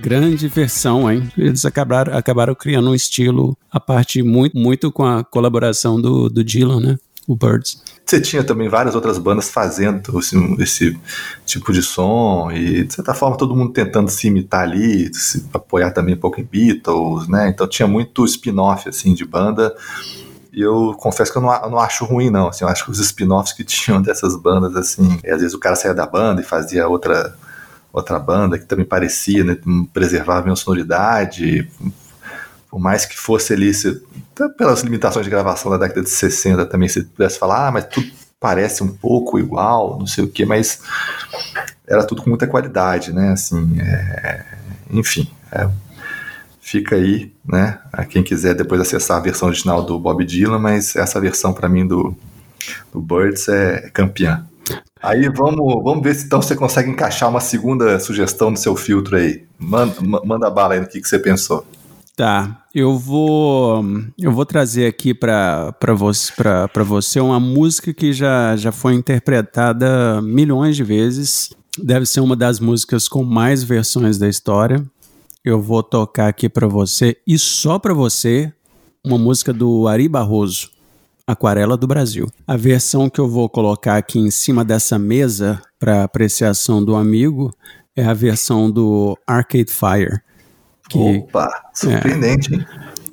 Grande 0.00 0.46
versão, 0.46 1.10
hein? 1.10 1.28
Eles 1.36 1.64
acabaram, 1.64 2.16
acabaram 2.16 2.54
criando 2.54 2.90
um 2.90 2.94
estilo 2.94 3.58
a 3.72 3.80
partir 3.80 4.22
muito, 4.22 4.56
muito 4.56 4.92
com 4.92 5.04
a 5.04 5.24
colaboração 5.24 6.00
do, 6.00 6.30
do 6.30 6.44
Dylan, 6.44 6.80
né? 6.80 6.96
O 7.26 7.34
Birds. 7.34 7.82
Você 8.04 8.20
tinha 8.20 8.44
também 8.44 8.68
várias 8.68 8.94
outras 8.94 9.16
bandas 9.16 9.50
fazendo 9.50 10.18
esse, 10.18 10.36
esse 10.60 11.00
tipo 11.46 11.72
de 11.72 11.82
som 11.82 12.50
e, 12.52 12.84
de 12.84 12.92
certa 12.92 13.14
forma, 13.14 13.36
todo 13.36 13.56
mundo 13.56 13.72
tentando 13.72 14.10
se 14.10 14.26
imitar 14.26 14.62
ali, 14.62 15.12
se 15.14 15.44
apoiar 15.52 15.90
também 15.90 16.14
um 16.14 16.18
pouco 16.18 16.38
em 16.38 16.44
Beatles, 16.44 17.26
né? 17.28 17.48
Então 17.48 17.66
tinha 17.66 17.88
muito 17.88 18.24
spin-off, 18.26 18.88
assim, 18.88 19.14
de 19.14 19.24
banda. 19.24 19.74
E 20.52 20.60
eu 20.60 20.94
confesso 20.98 21.32
que 21.32 21.38
eu 21.38 21.42
não, 21.42 21.52
eu 21.52 21.70
não 21.70 21.78
acho 21.78 22.04
ruim, 22.04 22.28
não. 22.28 22.48
Assim, 22.48 22.64
eu 22.64 22.68
acho 22.68 22.84
que 22.84 22.90
os 22.90 23.00
spin-offs 23.00 23.54
que 23.54 23.64
tinham 23.64 24.02
dessas 24.02 24.36
bandas, 24.36 24.76
assim, 24.76 25.18
às 25.24 25.40
vezes 25.40 25.54
o 25.54 25.58
cara 25.58 25.74
saía 25.74 25.94
da 25.94 26.06
banda 26.06 26.42
e 26.42 26.44
fazia 26.44 26.86
outra, 26.86 27.34
outra 27.90 28.18
banda 28.18 28.58
que 28.58 28.66
também 28.66 28.84
parecia, 28.84 29.42
né? 29.42 29.56
Preservava 29.94 30.40
a 30.40 30.44
minha 30.44 30.56
sonoridade. 30.56 31.70
Por 32.74 32.80
mais 32.80 33.06
que 33.06 33.16
fosse 33.16 33.52
ali, 33.52 33.72
se, 33.72 34.02
pelas 34.58 34.80
limitações 34.80 35.24
de 35.24 35.30
gravação 35.30 35.70
da 35.70 35.78
década 35.78 36.02
de 36.02 36.10
60 36.10 36.66
também, 36.66 36.88
se 36.88 37.04
pudesse 37.04 37.38
falar, 37.38 37.68
ah, 37.68 37.70
mas 37.70 37.84
tudo 37.84 38.10
parece 38.40 38.82
um 38.82 38.88
pouco 38.88 39.38
igual, 39.38 39.96
não 39.96 40.08
sei 40.08 40.24
o 40.24 40.28
que, 40.28 40.44
mas 40.44 40.80
era 41.86 42.04
tudo 42.04 42.24
com 42.24 42.30
muita 42.30 42.48
qualidade, 42.48 43.12
né? 43.12 43.30
Assim, 43.30 43.80
é, 43.80 44.44
enfim, 44.90 45.30
é, 45.52 45.68
fica 46.60 46.96
aí, 46.96 47.32
né? 47.46 47.78
A 47.92 48.04
quem 48.04 48.24
quiser 48.24 48.56
depois 48.56 48.80
acessar 48.80 49.18
a 49.18 49.20
versão 49.20 49.46
original 49.46 49.84
do 49.84 49.96
Bob 50.00 50.24
Dylan, 50.24 50.58
mas 50.58 50.96
essa 50.96 51.20
versão 51.20 51.52
para 51.52 51.68
mim 51.68 51.86
do, 51.86 52.12
do 52.92 53.00
Birds 53.00 53.46
é 53.46 53.88
campeã. 53.92 54.44
Aí 55.00 55.28
vamos, 55.28 55.80
vamos 55.84 56.02
ver 56.02 56.16
se 56.16 56.26
então 56.26 56.42
você 56.42 56.56
consegue 56.56 56.90
encaixar 56.90 57.30
uma 57.30 57.38
segunda 57.38 58.00
sugestão 58.00 58.50
no 58.50 58.56
seu 58.56 58.74
filtro 58.74 59.14
aí. 59.14 59.44
Manda, 59.56 59.94
manda 60.24 60.50
bala 60.50 60.74
aí 60.74 60.80
no 60.80 60.88
que, 60.88 61.00
que 61.00 61.08
você 61.08 61.20
pensou. 61.20 61.64
Tá, 62.16 62.64
eu 62.72 62.96
vou 62.96 63.84
eu 64.16 64.30
vou 64.30 64.46
trazer 64.46 64.86
aqui 64.86 65.12
para 65.12 65.74
você, 65.96 66.32
pra, 66.32 66.84
você 66.84 67.18
uma 67.18 67.40
música 67.40 67.92
que 67.92 68.12
já, 68.12 68.54
já 68.54 68.70
foi 68.70 68.94
interpretada 68.94 70.22
milhões 70.22 70.76
de 70.76 70.84
vezes. 70.84 71.50
Deve 71.76 72.06
ser 72.06 72.20
uma 72.20 72.36
das 72.36 72.60
músicas 72.60 73.08
com 73.08 73.24
mais 73.24 73.64
versões 73.64 74.16
da 74.16 74.28
história. 74.28 74.84
Eu 75.44 75.60
vou 75.60 75.82
tocar 75.82 76.28
aqui 76.28 76.48
para 76.48 76.68
você 76.68 77.16
e 77.26 77.36
só 77.36 77.80
para 77.80 77.92
você 77.92 78.52
uma 79.04 79.18
música 79.18 79.52
do 79.52 79.88
Ari 79.88 80.08
Barroso, 80.08 80.70
Aquarela 81.26 81.76
do 81.76 81.88
Brasil. 81.88 82.30
A 82.46 82.56
versão 82.56 83.10
que 83.10 83.20
eu 83.20 83.28
vou 83.28 83.48
colocar 83.48 83.96
aqui 83.96 84.20
em 84.20 84.30
cima 84.30 84.64
dessa 84.64 85.00
mesa 85.00 85.60
para 85.80 86.04
apreciação 86.04 86.82
do 86.84 86.94
amigo 86.94 87.52
é 87.96 88.04
a 88.04 88.14
versão 88.14 88.70
do 88.70 89.18
Arcade 89.26 89.72
Fire. 89.72 90.22
Que, 90.88 90.98
Opa, 90.98 91.50
surpreendente, 91.72 92.54
hein? 92.54 92.64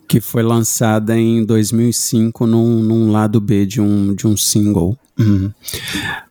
Que 0.08 0.20
foi 0.20 0.44
lançada 0.44 1.18
em 1.18 1.46
2005 1.46 2.46
num, 2.46 2.84
num 2.84 3.12
lado 3.12 3.40
B 3.40 3.66
de 3.66 3.80
um, 3.80 4.14
de 4.14 4.28
um 4.28 4.36
single. 4.36 4.98
Uhum. 5.18 5.52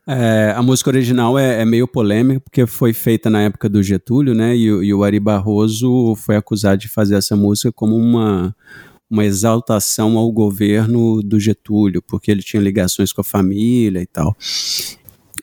É, 0.06 0.52
a 0.56 0.62
música 0.62 0.90
original 0.90 1.38
é, 1.38 1.62
é, 1.62 1.64
meio 1.64 1.86
polêmica 1.86 2.40
porque 2.40 2.66
foi 2.66 2.92
feita 2.92 3.30
na 3.30 3.42
época 3.42 3.68
do 3.68 3.82
Getúlio, 3.82 4.34
né? 4.34 4.56
E, 4.56 4.64
e, 4.64 4.92
o 4.92 5.04
Ari 5.04 5.20
Barroso 5.20 6.14
foi 6.16 6.36
acusado 6.36 6.78
de 6.78 6.88
fazer 6.88 7.14
essa 7.14 7.36
música 7.36 7.70
como 7.70 7.96
uma, 7.96 8.54
uma 9.08 9.24
exaltação 9.24 10.18
ao 10.18 10.30
governo 10.32 11.22
do 11.22 11.38
Getúlio, 11.38 12.02
porque 12.02 12.30
ele 12.30 12.42
tinha 12.42 12.60
ligações 12.60 13.12
com 13.12 13.20
a 13.20 13.24
família 13.24 14.02
e 14.02 14.06
tal. 14.06 14.36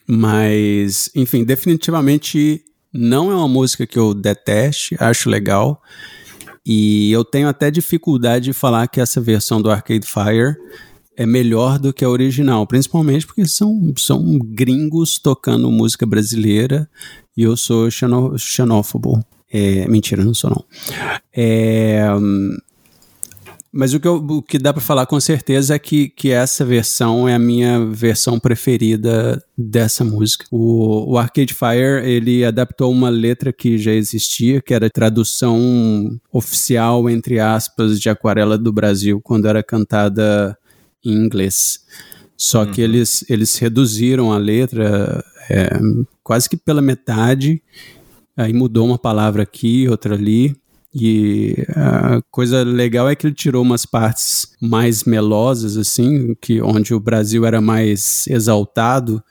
Mas, 0.06 1.10
enfim, 1.14 1.44
definitivamente 1.44 2.62
não 2.92 3.30
é 3.30 3.34
uma 3.34 3.48
música 3.48 3.86
que 3.86 3.98
eu 3.98 4.14
deteste, 4.14 4.96
acho 4.98 5.28
legal. 5.28 5.82
E 6.64 7.10
eu 7.12 7.24
tenho 7.24 7.48
até 7.48 7.70
dificuldade 7.70 8.46
de 8.46 8.52
falar 8.52 8.86
que 8.88 9.00
essa 9.00 9.20
versão 9.20 9.60
do 9.62 9.70
Arcade 9.70 10.06
Fire 10.06 10.56
é 11.16 11.26
melhor 11.26 11.78
do 11.78 11.92
que 11.92 12.04
a 12.04 12.08
original, 12.08 12.66
principalmente 12.66 13.26
porque 13.26 13.46
são, 13.46 13.92
são 13.96 14.38
gringos 14.38 15.18
tocando 15.18 15.70
música 15.70 16.06
brasileira 16.06 16.88
e 17.36 17.42
eu 17.42 17.56
sou 17.56 17.90
xenó 17.90 18.36
xenófobo. 18.36 19.24
É, 19.50 19.88
mentira, 19.88 20.24
não 20.24 20.34
sou 20.34 20.50
não. 20.50 20.64
É, 21.34 22.06
Mas 23.78 23.94
o 23.94 24.00
que, 24.00 24.08
eu, 24.08 24.16
o 24.16 24.42
que 24.42 24.58
dá 24.58 24.72
para 24.72 24.82
falar 24.82 25.06
com 25.06 25.20
certeza 25.20 25.72
é 25.72 25.78
que, 25.78 26.08
que 26.08 26.32
essa 26.32 26.64
versão 26.64 27.28
é 27.28 27.36
a 27.36 27.38
minha 27.38 27.86
versão 27.86 28.36
preferida 28.36 29.40
dessa 29.56 30.02
música. 30.04 30.46
O, 30.50 31.12
o 31.12 31.16
Arcade 31.16 31.54
Fire, 31.54 32.04
ele 32.04 32.44
adaptou 32.44 32.90
uma 32.90 33.08
letra 33.08 33.52
que 33.52 33.78
já 33.78 33.92
existia, 33.92 34.60
que 34.60 34.74
era 34.74 34.90
tradução 34.90 36.10
oficial, 36.32 37.08
entre 37.08 37.38
aspas, 37.38 38.00
de 38.00 38.10
Aquarela 38.10 38.58
do 38.58 38.72
Brasil, 38.72 39.20
quando 39.22 39.46
era 39.46 39.62
cantada 39.62 40.58
em 41.04 41.12
inglês. 41.12 41.78
Só 42.36 42.64
uhum. 42.64 42.72
que 42.72 42.80
eles, 42.80 43.24
eles 43.30 43.56
reduziram 43.58 44.32
a 44.32 44.38
letra 44.38 45.24
é, 45.48 45.70
quase 46.24 46.48
que 46.48 46.56
pela 46.56 46.82
metade, 46.82 47.62
aí 48.36 48.52
mudou 48.52 48.84
uma 48.84 48.98
palavra 48.98 49.44
aqui, 49.44 49.88
outra 49.88 50.16
ali, 50.16 50.56
e 50.94 51.54
a 51.76 52.20
coisa 52.30 52.62
legal 52.62 53.08
é 53.08 53.14
que 53.14 53.26
ele 53.26 53.34
tirou 53.34 53.62
umas 53.62 53.84
partes 53.84 54.48
mais 54.60 55.04
melosas, 55.04 55.76
assim, 55.76 56.34
que 56.40 56.62
onde 56.62 56.94
o 56.94 57.00
Brasil 57.00 57.44
era 57.44 57.60
mais 57.60 58.26
exaltado, 58.26 59.22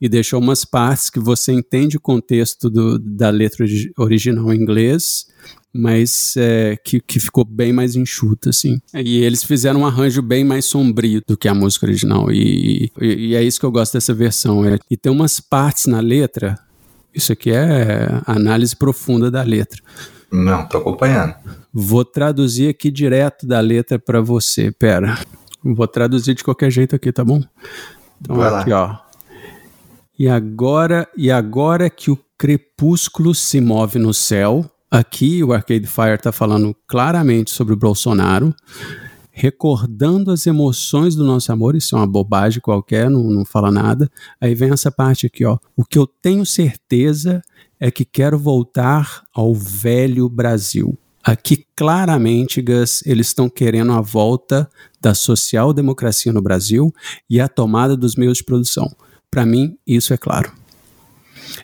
e 0.00 0.08
deixou 0.08 0.38
umas 0.38 0.64
partes 0.64 1.10
que 1.10 1.18
você 1.18 1.52
entende 1.52 1.96
o 1.96 2.00
contexto 2.00 2.68
do, 2.70 2.98
da 2.98 3.30
letra 3.30 3.66
original 3.98 4.52
em 4.52 4.60
inglês, 4.60 5.26
mas 5.72 6.34
é, 6.36 6.76
que, 6.76 7.00
que 7.00 7.18
ficou 7.18 7.44
bem 7.44 7.72
mais 7.72 7.96
enxuta, 7.96 8.50
assim. 8.50 8.78
E 8.94 9.18
eles 9.22 9.42
fizeram 9.42 9.80
um 9.80 9.86
arranjo 9.86 10.22
bem 10.22 10.44
mais 10.44 10.66
sombrio 10.66 11.22
do 11.26 11.36
que 11.36 11.48
a 11.48 11.54
música 11.54 11.86
original, 11.86 12.30
e, 12.30 12.92
e, 13.00 13.28
e 13.30 13.34
é 13.34 13.42
isso 13.42 13.58
que 13.58 13.66
eu 13.66 13.72
gosto 13.72 13.94
dessa 13.94 14.12
versão. 14.12 14.64
É, 14.64 14.78
e 14.90 14.96
tem 14.96 15.10
umas 15.10 15.40
partes 15.40 15.86
na 15.86 16.00
letra, 16.00 16.58
isso 17.14 17.32
aqui 17.32 17.50
é 17.50 18.08
análise 18.26 18.76
profunda 18.76 19.30
da 19.30 19.42
letra 19.42 19.82
não, 20.30 20.66
tô 20.66 20.78
acompanhando. 20.78 21.34
Vou 21.72 22.04
traduzir 22.04 22.68
aqui 22.68 22.90
direto 22.90 23.46
da 23.46 23.60
letra 23.60 23.98
para 23.98 24.20
você. 24.20 24.70
Pera. 24.70 25.18
Vou 25.62 25.86
traduzir 25.86 26.34
de 26.34 26.44
qualquer 26.44 26.70
jeito 26.70 26.94
aqui, 26.96 27.12
tá 27.12 27.24
bom? 27.24 27.42
Então 28.20 28.36
Vai 28.36 28.54
aqui, 28.60 28.70
lá. 28.70 29.04
ó. 29.04 29.08
E 30.18 30.28
agora, 30.28 31.08
e 31.16 31.30
agora 31.30 31.88
que 31.88 32.10
o 32.10 32.18
crepúsculo 32.36 33.34
se 33.34 33.60
move 33.60 33.98
no 33.98 34.12
céu, 34.12 34.68
aqui 34.90 35.42
o 35.44 35.52
Arcade 35.52 35.86
Fire 35.86 36.14
está 36.14 36.32
falando 36.32 36.74
claramente 36.86 37.50
sobre 37.50 37.74
o 37.74 37.76
Bolsonaro, 37.76 38.54
recordando 39.38 40.32
as 40.32 40.48
emoções 40.48 41.14
do 41.14 41.24
nosso 41.24 41.52
amor, 41.52 41.76
isso 41.76 41.94
é 41.94 41.98
uma 41.98 42.06
bobagem 42.08 42.60
qualquer, 42.60 43.08
não, 43.08 43.22
não 43.22 43.44
fala 43.44 43.70
nada. 43.70 44.10
Aí 44.40 44.52
vem 44.52 44.72
essa 44.72 44.90
parte 44.90 45.26
aqui, 45.26 45.44
ó. 45.44 45.58
O 45.76 45.84
que 45.84 45.96
eu 45.96 46.08
tenho 46.08 46.44
certeza 46.44 47.40
é 47.78 47.88
que 47.88 48.04
quero 48.04 48.36
voltar 48.36 49.22
ao 49.32 49.54
velho 49.54 50.28
Brasil. 50.28 50.98
Aqui, 51.22 51.64
claramente, 51.76 52.60
Gus, 52.60 53.00
eles 53.06 53.28
estão 53.28 53.48
querendo 53.48 53.92
a 53.92 54.00
volta 54.00 54.68
da 55.00 55.14
social-democracia 55.14 56.32
no 56.32 56.42
Brasil 56.42 56.92
e 57.30 57.40
a 57.40 57.46
tomada 57.48 57.96
dos 57.96 58.16
meios 58.16 58.38
de 58.38 58.44
produção. 58.44 58.90
Para 59.30 59.46
mim, 59.46 59.78
isso 59.86 60.12
é 60.12 60.16
claro. 60.16 60.52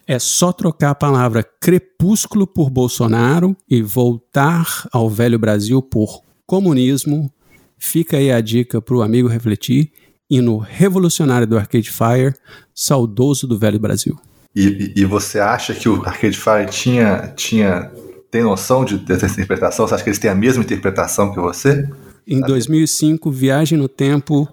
É 0.07 0.21
só 0.21 0.53
trocar 0.53 0.91
a 0.91 0.95
palavra 0.95 1.43
crepúsculo 1.43 2.47
por 2.47 2.71
Bolsonaro 2.71 3.57
e 3.69 3.83
voltar 3.83 4.87
ao 4.93 5.11
velho 5.11 5.41
Brasil 5.41 5.83
por 5.83 6.23
comunismo. 6.47 7.31
Fica 7.85 8.17
aí 8.17 8.33
a 8.33 8.41
dica 8.41 8.81
para 8.81 8.97
o 8.97 9.03
amigo 9.03 9.29
refletir. 9.29 9.93
E 10.31 10.41
no 10.41 10.57
revolucionário 10.57 11.47
do 11.47 11.57
Arcade 11.59 11.91
Fire, 11.91 12.35
saudoso 12.75 13.47
do 13.47 13.59
velho 13.59 13.79
Brasil. 13.79 14.19
E, 14.57 14.95
e, 14.97 15.05
você 15.05 15.39
acha 15.39 15.75
que 15.75 15.87
o 15.87 16.03
Arcade 16.03 16.37
Fire 16.37 16.67
tinha, 16.71 17.33
tinha 17.37 17.91
tem 18.31 18.43
noção 18.43 18.87
de, 18.87 18.97
dessa 18.97 19.27
interpretação? 19.27 19.87
Você 19.87 19.95
acha 19.95 20.03
que 20.03 20.09
eles 20.09 20.19
têm 20.19 20.31
a 20.31 20.35
mesma 20.35 20.63
interpretação 20.63 21.31
que 21.31 21.39
você? 21.39 21.87
Em 22.27 22.41
2005, 22.41 23.31
Viagem 23.31 23.77
no 23.77 23.87
Tempo, 23.87 24.49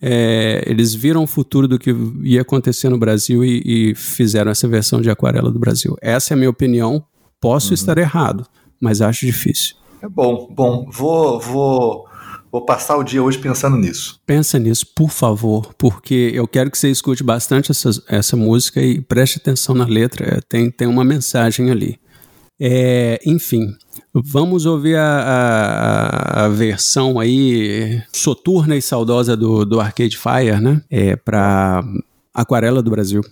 é, 0.00 0.62
eles 0.66 0.94
viram 0.94 1.22
o 1.22 1.26
futuro 1.26 1.66
do 1.66 1.78
que 1.78 1.90
ia 2.22 2.42
acontecer 2.42 2.90
no 2.90 2.98
Brasil 2.98 3.42
e, 3.42 3.62
e, 3.64 3.94
fizeram 3.94 4.50
essa 4.50 4.68
versão 4.68 5.00
de 5.00 5.08
Aquarela 5.08 5.50
do 5.50 5.58
Brasil. 5.58 5.96
Essa 6.02 6.34
é 6.34 6.34
a 6.34 6.36
minha 6.36 6.50
opinião. 6.50 7.02
Posso 7.40 7.68
uhum. 7.68 7.74
estar 7.74 7.96
errado, 7.96 8.44
mas 8.78 9.00
acho 9.00 9.24
difícil. 9.24 9.74
É 10.02 10.08
bom, 10.08 10.48
bom. 10.54 10.86
Vou, 10.92 11.40
vou 11.40 12.07
Vou 12.50 12.64
passar 12.64 12.96
o 12.96 13.02
dia 13.02 13.22
hoje 13.22 13.38
pensando 13.38 13.76
nisso. 13.76 14.20
Pensa 14.26 14.58
nisso, 14.58 14.86
por 14.94 15.10
favor, 15.10 15.74
porque 15.76 16.30
eu 16.34 16.48
quero 16.48 16.70
que 16.70 16.78
você 16.78 16.90
escute 16.90 17.22
bastante 17.22 17.70
essa, 17.70 17.90
essa 18.08 18.36
música 18.36 18.80
e 18.80 19.00
preste 19.00 19.38
atenção 19.38 19.74
na 19.74 19.84
letra. 19.84 20.36
É, 20.36 20.40
tem, 20.48 20.70
tem 20.70 20.88
uma 20.88 21.04
mensagem 21.04 21.70
ali. 21.70 21.98
É, 22.60 23.20
enfim, 23.24 23.72
vamos 24.12 24.66
ouvir 24.66 24.96
a, 24.96 25.04
a, 25.04 26.44
a, 26.44 26.48
versão 26.48 27.20
aí 27.20 28.02
soturna 28.12 28.76
e 28.76 28.82
saudosa 28.82 29.36
do, 29.36 29.64
do 29.64 29.78
Arcade 29.78 30.18
Fire, 30.18 30.60
né? 30.60 30.82
É, 30.90 31.14
para 31.14 31.84
Aquarela 32.34 32.82
do 32.82 32.90
Brasil. 32.90 33.22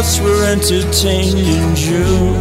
Hearts 0.00 0.18
were 0.20 0.44
entertained 0.44 1.38
in 1.38 1.76
June. 1.76 2.38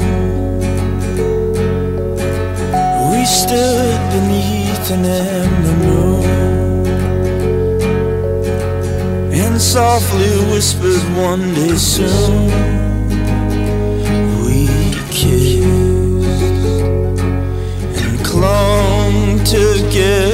We 3.11 3.25
stood 3.25 3.99
beneath 4.15 4.91
an 4.91 5.03
ember 5.05 5.77
moon 5.85 6.23
and 9.33 9.61
softly 9.61 10.33
whispered 10.51 11.03
one 11.17 11.53
day 11.53 11.75
soon. 11.75 12.47
We 14.45 14.59
kissed 15.11 16.23
and 18.01 18.17
clung 18.23 19.43
together 19.43 20.28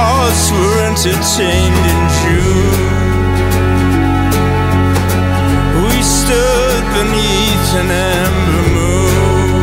hearts 0.00 0.44
were 0.56 0.76
entertained 0.90 1.84
in 1.92 2.00
June. 2.20 3.00
We 5.84 5.96
stood 6.02 6.82
beneath 6.98 7.68
an 7.82 7.90
amber 8.16 8.64
moon 8.76 9.60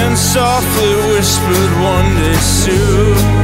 and 0.00 0.12
softly 0.16 0.94
whispered 1.10 1.72
one 1.94 2.08
day 2.22 2.38
soon. 2.62 3.39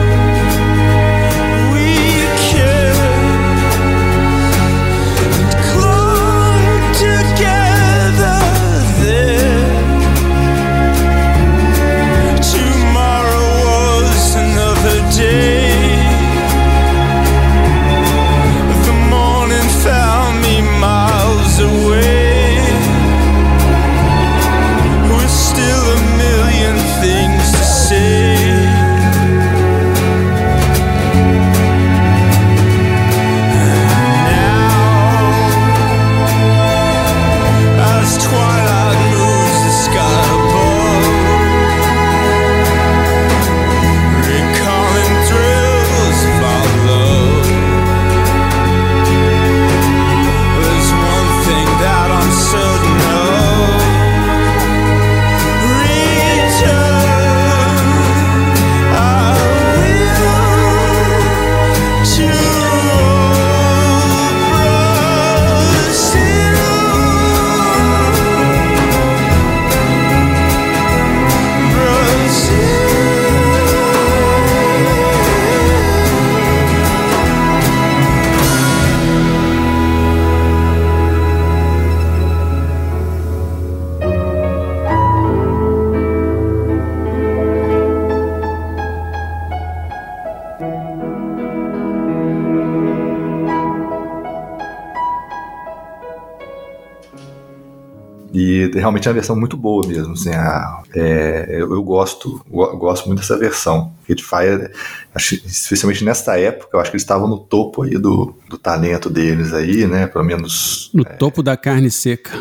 Realmente 98.87 99.07
é 99.07 99.11
uma 99.11 99.15
versão 99.15 99.37
muito 99.37 99.57
boa 99.57 99.87
mesmo. 99.87 100.13
Assim, 100.13 100.31
a, 100.31 100.83
é, 100.95 101.47
eu, 101.51 101.73
eu, 101.73 101.83
gosto, 101.83 102.41
eu 102.51 102.77
gosto 102.77 103.07
muito 103.07 103.21
dessa 103.21 103.37
versão. 103.37 103.93
Arcade 104.01 104.23
Fire, 104.23 104.71
acho, 105.15 105.35
especialmente 105.35 106.05
nessa 106.05 106.39
época, 106.39 106.71
eu 106.77 106.81
acho 106.81 106.91
que 106.91 106.97
eles 106.97 107.03
estavam 107.03 107.29
no 107.29 107.39
topo 107.39 107.83
aí 107.83 107.99
do, 107.99 108.35
do 108.49 108.57
talento 108.57 109.11
deles 109.11 109.53
aí, 109.53 109.87
né? 109.87 110.07
Pelo 110.07 110.25
menos. 110.25 110.91
No 110.95 111.03
é, 111.03 111.05
topo 111.05 111.43
da 111.43 111.57
carne 111.57 111.91
seca. 111.91 112.33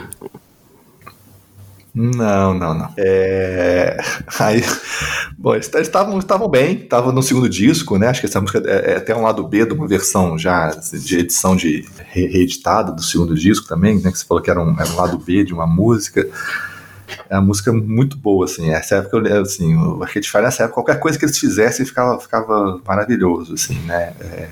Não, 1.96 2.54
não, 2.54 2.74
não. 2.74 2.94
É... 2.98 3.96
Aí, 4.38 4.62
bom, 5.40 5.56
eles 5.56 5.72
estavam 5.74 6.50
bem, 6.50 6.82
estavam 6.82 7.14
no 7.14 7.24
segundo 7.24 7.48
disco, 7.48 7.98
né? 7.98 8.10
Acho 8.10 8.20
que 8.20 8.26
essa 8.28 8.42
música 8.42 8.62
é, 8.66 8.92
é, 8.92 8.98
até 8.98 9.16
um 9.16 9.22
lado 9.22 9.48
B 9.48 9.66
de 9.66 9.74
uma 9.74 9.88
versão 9.88 10.38
já 10.38 10.72
de 10.72 11.20
edição 11.20 11.56
de 11.56 11.88
reeditada 12.12 12.92
do 12.92 13.02
segundo 13.02 13.34
disco 13.34 13.66
também, 13.70 13.96
né? 14.02 14.12
Que 14.12 14.20
você 14.20 14.26
falou 14.26 14.44
que 14.44 14.52
era 14.52 14.62
um, 14.62 14.78
era 14.78 14.90
um 14.90 14.96
lado 14.98 15.18
B 15.18 15.46
de 15.46 15.54
uma 15.54 15.66
música. 15.66 16.28
É 17.30 17.36
uma 17.36 17.46
música 17.46 17.72
muito 17.72 18.18
boa, 18.18 18.44
assim. 18.44 18.72
Essa 18.72 18.96
época, 18.96 19.18
eu, 19.18 19.42
assim, 19.44 19.74
o 19.78 20.04
Arcade 20.04 20.30
Fire, 20.30 20.44
nessa 20.44 20.64
época, 20.64 20.76
qualquer 20.76 21.00
coisa 21.00 21.18
que 21.18 21.24
eles 21.24 21.38
fizessem 21.38 21.86
ficava, 21.86 22.20
ficava 22.20 22.82
maravilhoso, 22.86 23.54
assim, 23.54 23.76
né? 23.86 24.14
É... 24.20 24.50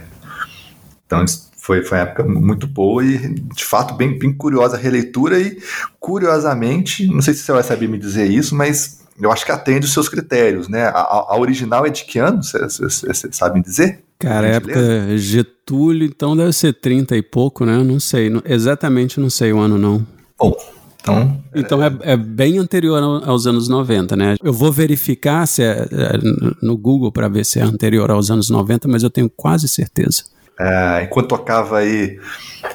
Então, 1.06 1.20
eles 1.20 1.52
foi, 1.64 1.82
foi 1.82 1.98
uma 1.98 2.04
época 2.04 2.26
muito 2.26 2.68
boa 2.68 3.02
e, 3.06 3.36
de 3.36 3.64
fato, 3.64 3.94
bem, 3.94 4.20
bem 4.20 4.34
curiosa 4.34 4.76
a 4.76 4.80
releitura 4.80 5.40
e, 5.40 5.58
curiosamente, 5.98 7.08
não 7.08 7.22
sei 7.22 7.34
se 7.34 7.40
você 7.40 7.54
vai 7.54 7.64
saber 7.64 7.88
me 7.88 7.98
dizer 7.98 8.30
isso, 8.30 8.54
mas 8.54 9.02
eu 9.18 9.32
acho 9.32 9.46
que 9.46 9.52
atende 9.52 9.86
os 9.86 9.94
seus 9.94 10.10
critérios, 10.10 10.68
né? 10.68 10.84
A, 10.88 11.28
a 11.30 11.40
original 11.40 11.86
é 11.86 11.90
de 11.90 12.04
que 12.04 12.20
ano? 12.20 12.44
Você 12.44 13.32
sabe 13.32 13.60
me 13.60 13.64
dizer? 13.64 14.04
Cara, 14.20 14.48
época 14.48 15.18
Getúlio, 15.18 16.06
então 16.06 16.36
deve 16.36 16.52
ser 16.52 16.74
30 16.74 17.16
e 17.16 17.22
pouco, 17.22 17.64
né? 17.64 17.78
Não 17.78 17.98
sei, 17.98 18.30
não, 18.30 18.42
exatamente 18.44 19.18
não 19.18 19.30
sei 19.30 19.54
o 19.54 19.60
ano, 19.60 19.78
não. 19.78 20.06
Bom, 20.38 20.54
então, 21.00 21.42
então 21.56 21.82
é, 21.82 21.98
é, 22.02 22.18
bem 22.18 22.58
anterior 22.58 23.02
aos 23.26 23.48
anos 23.48 23.70
90, 23.70 24.18
né? 24.18 24.36
Eu 24.44 24.52
vou 24.52 24.70
verificar 24.70 25.48
se 25.48 25.64
é, 25.64 25.88
é 25.90 26.20
no 26.62 26.78
Google 26.78 27.10
para 27.12 27.30
ver 27.30 27.46
se 27.46 27.58
é 27.58 27.64
anterior 27.64 28.12
aos 28.12 28.30
anos 28.30 28.50
90, 28.50 28.86
mas 28.90 29.02
eu 29.02 29.10
tenho 29.10 29.30
quase 29.30 29.70
certeza. 29.70 30.24
É, 30.60 31.04
enquanto 31.04 31.30
tocava 31.30 31.80
aí 31.80 32.20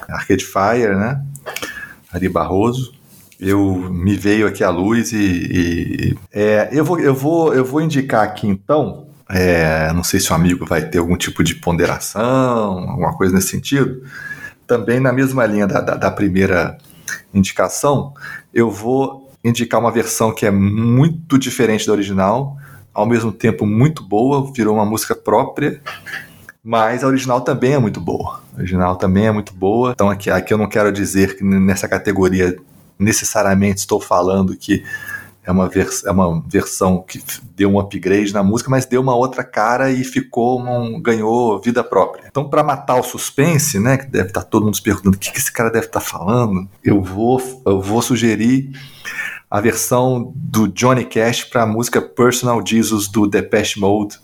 Arcade 0.07 0.45
Fire, 0.45 0.95
né? 0.95 1.23
Ari 2.11 2.27
Barroso, 2.27 2.93
eu 3.39 3.75
me 3.89 4.15
veio 4.15 4.47
aqui 4.47 4.63
a 4.63 4.69
luz 4.69 5.13
e, 5.13 5.17
e 5.17 6.17
é, 6.31 6.69
eu, 6.71 6.83
vou, 6.83 6.99
eu, 6.99 7.13
vou, 7.13 7.53
eu 7.53 7.63
vou 7.63 7.81
indicar 7.81 8.23
aqui 8.23 8.47
então. 8.47 9.07
É, 9.29 9.93
não 9.93 10.03
sei 10.03 10.19
se 10.19 10.31
o 10.31 10.35
amigo 10.35 10.65
vai 10.65 10.81
ter 10.81 10.97
algum 10.97 11.15
tipo 11.15 11.43
de 11.43 11.55
ponderação, 11.55 12.89
alguma 12.89 13.15
coisa 13.15 13.33
nesse 13.33 13.49
sentido. 13.49 14.03
Também 14.65 14.99
na 14.99 15.13
mesma 15.13 15.45
linha 15.45 15.67
da, 15.67 15.79
da, 15.81 15.95
da 15.95 16.11
primeira 16.11 16.77
indicação, 17.33 18.13
eu 18.53 18.69
vou 18.69 19.31
indicar 19.43 19.79
uma 19.79 19.91
versão 19.91 20.33
que 20.33 20.45
é 20.45 20.51
muito 20.51 21.37
diferente 21.37 21.85
da 21.85 21.93
original, 21.93 22.57
ao 22.93 23.05
mesmo 23.05 23.31
tempo 23.31 23.65
muito 23.65 24.03
boa, 24.03 24.51
virou 24.51 24.75
uma 24.75 24.85
música 24.85 25.15
própria 25.15 25.79
mas 26.69 27.03
a 27.03 27.07
original 27.07 27.41
também 27.41 27.73
é 27.73 27.79
muito 27.79 27.99
boa. 27.99 28.43
A 28.53 28.59
original 28.59 28.95
também 28.95 29.25
é 29.25 29.31
muito 29.31 29.51
boa. 29.51 29.89
Então 29.89 30.07
aqui, 30.07 30.29
aqui 30.29 30.53
eu 30.53 30.57
não 30.57 30.69
quero 30.69 30.91
dizer 30.91 31.35
que 31.35 31.43
nessa 31.43 31.87
categoria 31.87 32.55
necessariamente 32.99 33.79
estou 33.79 33.99
falando 33.99 34.55
que 34.55 34.83
é 35.43 35.51
uma, 35.51 35.67
é 36.05 36.11
uma 36.11 36.43
versão 36.47 37.01
que 37.01 37.19
deu 37.55 37.71
um 37.71 37.79
upgrade 37.79 38.31
na 38.31 38.43
música, 38.43 38.69
mas 38.69 38.85
deu 38.85 39.01
uma 39.01 39.15
outra 39.15 39.43
cara 39.43 39.89
e 39.89 40.03
ficou 40.03 40.61
um, 40.61 41.01
ganhou 41.01 41.59
vida 41.59 41.83
própria. 41.83 42.25
Então, 42.27 42.47
para 42.47 42.63
matar 42.63 42.99
o 42.99 43.03
suspense, 43.03 43.79
né, 43.79 43.97
que 43.97 44.05
deve 44.05 44.27
estar 44.27 44.41
tá 44.41 44.47
todo 44.47 44.65
mundo 44.65 44.75
se 44.75 44.83
perguntando 44.83 45.15
o 45.15 45.19
que, 45.19 45.31
que 45.31 45.39
esse 45.39 45.51
cara 45.51 45.71
deve 45.71 45.87
estar 45.87 46.01
tá 46.01 46.05
falando, 46.05 46.69
eu 46.83 47.01
vou, 47.01 47.41
eu 47.65 47.81
vou 47.81 47.99
sugerir 47.99 48.69
a 49.49 49.59
versão 49.59 50.31
do 50.35 50.67
Johnny 50.67 51.05
Cash 51.05 51.45
para 51.45 51.63
a 51.63 51.65
música 51.65 51.99
Personal 51.99 52.61
Jesus 52.63 53.07
do 53.07 53.25
Depeche 53.25 53.79
Mode 53.79 54.19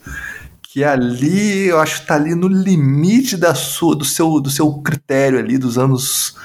que 0.76 0.84
ali 0.84 1.68
eu 1.68 1.80
acho 1.80 2.02
que 2.02 2.08
tá 2.08 2.16
ali 2.16 2.36
no 2.36 2.50
limite 2.50 3.38
da 3.38 3.56
sua, 3.56 3.96
do, 3.96 4.04
seu, 4.04 4.42
do 4.42 4.50
seu 4.50 4.70
critério 4.80 5.40
ali 5.40 5.58
dos 5.58 5.78
anos 5.78 6.36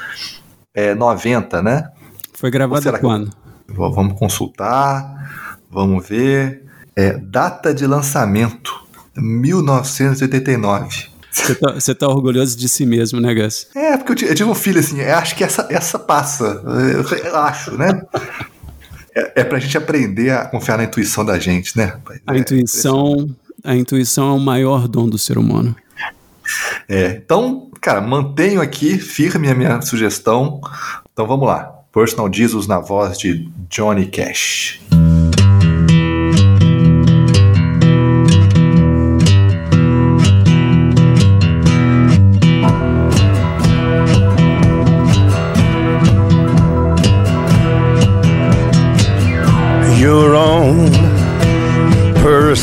é, 0.72 0.94
90, 0.94 1.60
né? 1.60 1.90
Foi 2.34 2.48
gravado 2.48 2.96
quando? 3.00 3.30
Que... 3.30 3.72
Vamos 3.74 4.16
consultar, 4.16 5.58
vamos 5.68 6.08
ver. 6.08 6.64
É, 6.94 7.14
data 7.14 7.74
de 7.74 7.84
lançamento, 7.88 8.72
1989. 9.16 11.08
Você 11.32 11.54
tá, 11.56 11.72
você 11.72 11.92
tá, 11.92 12.06
orgulhoso 12.06 12.56
de 12.56 12.68
si 12.68 12.86
mesmo, 12.86 13.20
né, 13.20 13.34
Gus? 13.34 13.66
É, 13.74 13.96
porque 13.96 14.26
eu, 14.26 14.28
eu 14.28 14.34
tive 14.36 14.48
um 14.48 14.54
filho 14.54 14.78
assim, 14.78 15.00
acho 15.00 15.34
que 15.34 15.42
essa, 15.42 15.66
essa 15.68 15.98
passa. 15.98 16.62
Eu, 16.64 17.02
eu 17.18 17.36
acho, 17.36 17.76
né? 17.76 18.00
É, 19.12 19.40
é 19.40 19.44
pra 19.44 19.58
gente 19.58 19.76
aprender 19.76 20.30
a 20.30 20.44
confiar 20.44 20.78
na 20.78 20.84
intuição 20.84 21.24
da 21.24 21.36
gente, 21.36 21.76
né? 21.76 21.98
A 22.24 22.36
é, 22.36 22.38
intuição 22.38 23.36
a 23.64 23.76
intuição 23.76 24.30
é 24.30 24.32
o 24.32 24.38
maior 24.38 24.88
dom 24.88 25.08
do 25.08 25.18
ser 25.18 25.38
humano. 25.38 25.74
É, 26.88 27.20
então, 27.24 27.70
cara, 27.80 28.00
mantenho 28.00 28.60
aqui 28.60 28.98
firme 28.98 29.48
a 29.48 29.54
minha 29.54 29.80
sugestão. 29.82 30.60
Então 31.12 31.26
vamos 31.26 31.46
lá. 31.46 31.76
Personal 31.92 32.32
Jesus 32.32 32.66
na 32.66 32.78
voz 32.80 33.18
de 33.18 33.48
Johnny 33.68 34.06
Cash. 34.06 34.79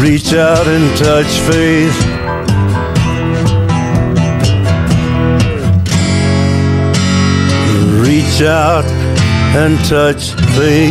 Reach 0.00 0.34
out 0.34 0.66
and 0.66 0.96
touch 0.96 1.40
faith. 1.40 1.94
Reach 8.00 8.42
out 8.42 8.86
and 9.54 9.76
touch 9.86 10.34
faith. 10.56 10.90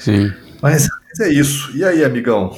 Sim. 0.00 0.32
Mas, 0.60 0.88
é 1.20 1.32
isso. 1.32 1.70
E 1.76 1.84
aí, 1.84 2.04
amigão? 2.04 2.56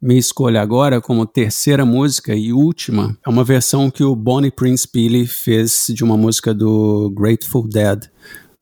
Minha 0.00 0.18
escolha 0.18 0.62
agora, 0.62 0.98
como 0.98 1.26
terceira 1.26 1.84
música 1.84 2.34
e 2.34 2.54
última, 2.54 3.18
é 3.26 3.28
uma 3.28 3.44
versão 3.44 3.90
que 3.90 4.02
o 4.02 4.16
Bonnie 4.16 4.50
Prince 4.50 4.88
Billy 4.90 5.26
fez 5.26 5.88
de 5.90 6.02
uma 6.02 6.16
música 6.16 6.54
do 6.54 7.12
Grateful 7.14 7.68
Dead 7.68 8.08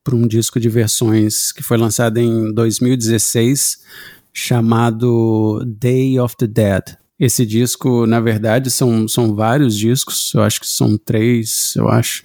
para 0.08 0.16
um 0.16 0.26
disco 0.26 0.58
de 0.58 0.70
versões 0.70 1.52
que 1.52 1.62
foi 1.62 1.76
lançado 1.76 2.16
em 2.16 2.50
2016 2.54 3.80
chamado 4.32 5.62
Day 5.66 6.18
of 6.18 6.34
the 6.34 6.46
Dead. 6.46 6.96
Esse 7.20 7.44
disco, 7.44 8.06
na 8.06 8.18
verdade, 8.18 8.70
são, 8.70 9.06
são 9.06 9.34
vários 9.34 9.76
discos, 9.76 10.32
eu 10.34 10.42
acho 10.42 10.60
que 10.60 10.66
são 10.66 10.96
três, 10.96 11.74
eu 11.76 11.90
acho. 11.90 12.22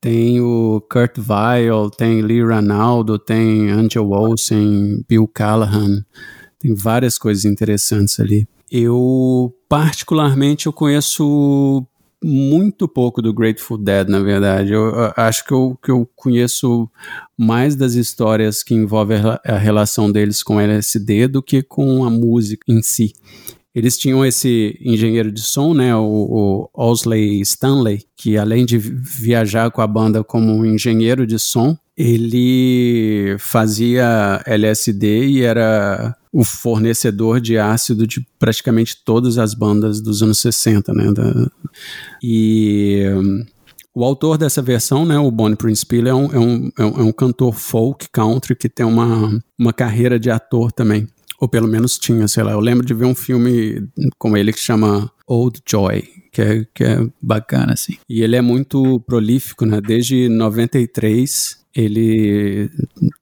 Tem 0.00 0.40
o 0.40 0.84
Kurt 0.90 1.16
Weill, 1.16 1.90
tem 1.90 2.22
Lee 2.22 2.44
Ranaldo, 2.44 3.20
tem 3.20 3.70
Angel 3.70 4.10
Olsen, 4.10 5.04
Bill 5.08 5.28
Callahan, 5.28 6.04
tem 6.58 6.74
várias 6.74 7.18
coisas 7.18 7.44
interessantes 7.44 8.18
ali. 8.18 8.48
Eu, 8.68 9.54
particularmente, 9.68 10.66
eu 10.66 10.72
conheço 10.72 11.86
muito 12.22 12.86
pouco 12.88 13.20
do 13.20 13.32
Grateful 13.32 13.78
Dead, 13.78 14.08
na 14.08 14.20
verdade. 14.20 14.72
Eu, 14.72 14.86
eu 14.86 15.12
acho 15.16 15.44
que 15.44 15.52
eu, 15.52 15.78
que 15.82 15.90
eu 15.90 16.08
conheço 16.14 16.88
mais 17.36 17.74
das 17.74 17.94
histórias 17.94 18.62
que 18.62 18.74
envolvem 18.74 19.18
a, 19.18 19.40
a 19.44 19.58
relação 19.58 20.10
deles 20.10 20.42
com 20.42 20.60
LSD 20.60 21.28
do 21.28 21.42
que 21.42 21.62
com 21.62 22.04
a 22.04 22.10
música 22.10 22.64
em 22.68 22.82
si. 22.82 23.12
Eles 23.74 23.96
tinham 23.96 24.24
esse 24.24 24.78
engenheiro 24.82 25.32
de 25.32 25.40
som, 25.40 25.72
né, 25.72 25.96
o, 25.96 26.02
o 26.02 26.68
Osley 26.74 27.40
Stanley, 27.40 28.04
que 28.14 28.36
além 28.36 28.66
de 28.66 28.76
viajar 28.76 29.70
com 29.70 29.80
a 29.80 29.86
banda 29.86 30.22
como 30.22 30.52
um 30.52 30.66
engenheiro 30.66 31.26
de 31.26 31.38
som, 31.38 31.76
ele 31.96 33.36
fazia 33.38 34.42
LSD 34.46 35.26
e 35.26 35.42
era 35.42 36.14
o 36.32 36.42
fornecedor 36.42 37.40
de 37.40 37.58
ácido 37.58 38.06
de 38.06 38.26
praticamente 38.38 38.96
todas 39.04 39.36
as 39.36 39.52
bandas 39.52 40.00
dos 40.00 40.22
anos 40.22 40.38
60, 40.38 40.92
né? 40.94 41.12
Da, 41.12 41.50
e 42.22 43.04
um, 43.14 43.44
o 43.94 44.02
autor 44.04 44.38
dessa 44.38 44.62
versão, 44.62 45.04
né, 45.04 45.18
o 45.18 45.30
Bonnie 45.30 45.56
Prince 45.56 45.84
Billy, 45.86 46.08
é 46.08 46.14
um, 46.14 46.32
é, 46.32 46.38
um, 46.38 46.72
é 46.78 47.02
um 47.02 47.12
cantor 47.12 47.52
folk 47.52 48.08
country 48.10 48.56
que 48.56 48.68
tem 48.68 48.86
uma, 48.86 49.38
uma 49.58 49.72
carreira 49.72 50.18
de 50.18 50.30
ator 50.30 50.72
também. 50.72 51.06
Ou 51.38 51.48
pelo 51.48 51.68
menos 51.68 51.98
tinha, 51.98 52.26
sei 52.28 52.44
lá. 52.44 52.52
Eu 52.52 52.60
lembro 52.60 52.86
de 52.86 52.94
ver 52.94 53.04
um 53.04 53.14
filme 53.14 53.86
com 54.16 54.36
ele 54.36 54.52
que 54.52 54.60
chama 54.60 55.10
Old 55.26 55.60
Joy, 55.68 56.08
que 56.32 56.40
é, 56.40 56.66
que 56.72 56.84
é 56.84 57.06
bacana, 57.20 57.72
assim. 57.72 57.96
E 58.08 58.22
ele 58.22 58.36
é 58.36 58.40
muito 58.40 59.00
prolífico, 59.00 59.66
né? 59.66 59.80
Desde 59.80 60.28
93 60.28 61.61
ele 61.74 62.70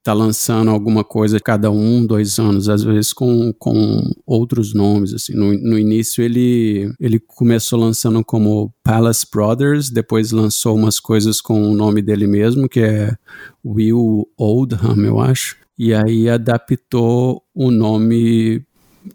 tá 0.02 0.12
lançando 0.12 0.70
alguma 0.70 1.04
coisa 1.04 1.38
cada 1.38 1.70
um, 1.70 2.04
dois 2.04 2.38
anos, 2.38 2.68
às 2.68 2.82
vezes 2.82 3.12
com, 3.12 3.52
com 3.58 4.10
outros 4.26 4.74
nomes, 4.74 5.14
assim. 5.14 5.34
No, 5.34 5.52
no 5.52 5.78
início 5.78 6.22
ele, 6.22 6.92
ele 6.98 7.20
começou 7.20 7.78
lançando 7.78 8.24
como 8.24 8.72
Palace 8.82 9.26
Brothers, 9.32 9.90
depois 9.90 10.32
lançou 10.32 10.76
umas 10.76 10.98
coisas 10.98 11.40
com 11.40 11.70
o 11.70 11.74
nome 11.74 12.02
dele 12.02 12.26
mesmo, 12.26 12.68
que 12.68 12.80
é 12.80 13.16
Will 13.64 14.28
Oldham, 14.36 14.96
eu 15.04 15.20
acho. 15.20 15.56
E 15.78 15.94
aí 15.94 16.28
adaptou 16.28 17.42
o 17.54 17.70
nome 17.70 18.62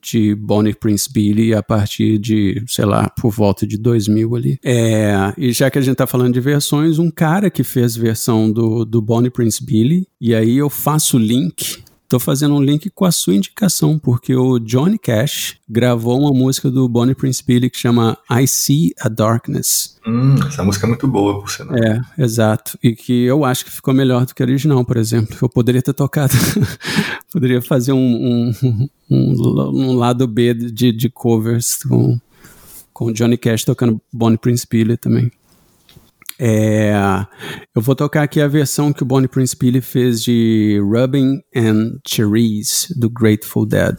de 0.02 0.36
Bonnie 0.36 0.74
Prince 0.74 1.12
Billy 1.12 1.54
a 1.54 1.62
partir 1.62 2.18
de, 2.18 2.64
sei 2.68 2.86
lá, 2.86 3.10
por 3.10 3.32
volta 3.32 3.66
de 3.68 3.78
2000 3.78 4.36
ali. 4.36 4.60
É, 4.64 5.34
e 5.38 5.52
já 5.52 5.70
que 5.70 5.78
a 5.78 5.82
gente 5.82 5.96
tá 5.96 6.08
falando 6.08 6.34
de 6.34 6.40
versões, 6.40 7.00
um 7.00 7.12
cara 7.12 7.50
que 7.50 7.64
fez 7.64 7.96
versão 7.96 8.52
do, 8.52 8.86
do 8.86 9.02
Bonnie 9.02 9.30
Prince 9.30 9.64
Billy, 9.64 10.08
e 10.20 10.34
aí 10.34 10.58
eu 10.58 10.70
faço 10.70 11.18
o 11.18 11.20
link 11.20 11.85
Tô 12.08 12.20
fazendo 12.20 12.54
um 12.56 12.62
link 12.62 12.90
com 12.92 13.04
a 13.04 13.12
sua 13.12 13.34
indicação, 13.34 13.98
porque 13.98 14.36
o 14.36 14.60
Johnny 14.60 14.98
Cash 14.98 15.58
gravou 15.68 16.20
uma 16.20 16.32
música 16.32 16.70
do 16.70 16.88
Bonnie 16.88 17.16
Prince 17.16 17.44
Billy 17.44 17.70
que 17.70 17.78
chama 17.78 18.18
I 18.30 18.48
See 18.48 18.94
a 19.00 19.10
Darkness. 19.10 19.98
Hum, 20.06 20.36
essa 20.48 20.64
música 20.64 20.86
é 20.86 20.90
muito 20.90 21.08
boa, 21.08 21.40
por 21.40 21.50
sinal. 21.50 21.76
É, 21.76 22.00
exato. 22.18 22.78
E 22.84 22.96
que 22.96 23.24
eu 23.24 23.44
acho 23.44 23.66
que 23.66 23.72
ficou 23.72 23.92
melhor 23.92 24.26
do 24.26 24.36
que 24.36 24.44
a 24.44 24.46
original, 24.46 24.86
por 24.86 24.98
exemplo. 24.98 25.36
Eu 25.42 25.50
poderia 25.50 25.82
ter 25.82 25.94
tocado. 25.94 26.34
poderia 27.34 27.60
fazer 27.60 27.92
um, 27.92 27.98
um, 27.98 28.90
um, 29.10 29.34
um, 29.74 29.94
lado 29.96 30.28
B 30.28 30.54
de, 30.54 30.92
de 30.92 31.10
covers 31.10 31.84
com, 31.84 32.20
com 32.94 33.12
Johnny 33.12 33.38
Cash 33.38 33.64
tocando 33.64 34.00
Bonnie 34.14 34.38
Prince 34.38 34.68
Billy 34.70 34.96
também. 34.96 35.32
É, 36.40 36.94
eu 37.74 37.82
vou 37.82 37.96
tocar 37.96 38.24
aqui 38.24 38.42
a 38.42 38.48
versão 38.48 38.92
que 38.92 39.04
o 39.04 39.06
Bonnie 39.06 39.28
Prince 39.28 39.56
Billy 39.58 39.82
fez 39.82 40.22
de 40.24 40.82
Rubbing 40.84 41.42
and 41.56 42.00
Cherries 42.06 42.88
do 42.98 43.10
Grateful 43.10 43.66
Dead. 43.66 43.96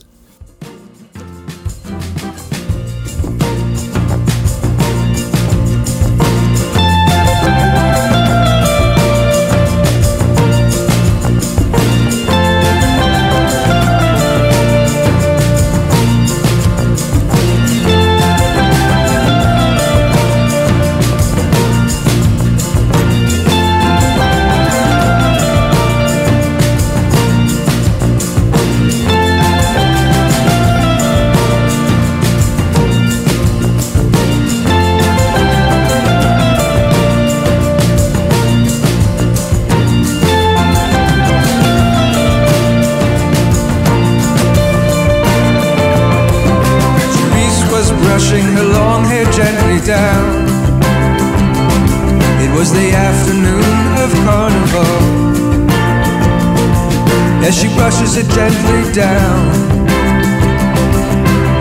it 58.19 58.29
gently 58.31 58.93
down. 58.95 59.53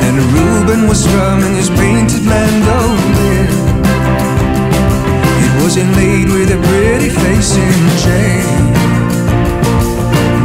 And 0.06 0.16
Reuben 0.32 0.88
was 0.88 1.04
strumming 1.04 1.54
his 1.54 1.70
painted 1.70 2.24
mandolin. 2.24 3.48
It 5.44 5.54
was 5.64 5.76
inlaid 5.76 6.30
with 6.30 6.56
a 6.56 6.60
pretty 6.68 7.10
face 7.10 7.58
in 7.58 7.82
chain. 8.06 8.46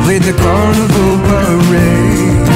Played 0.05 0.23
the 0.23 0.35
carnival 0.35 1.13
parade. 1.29 2.49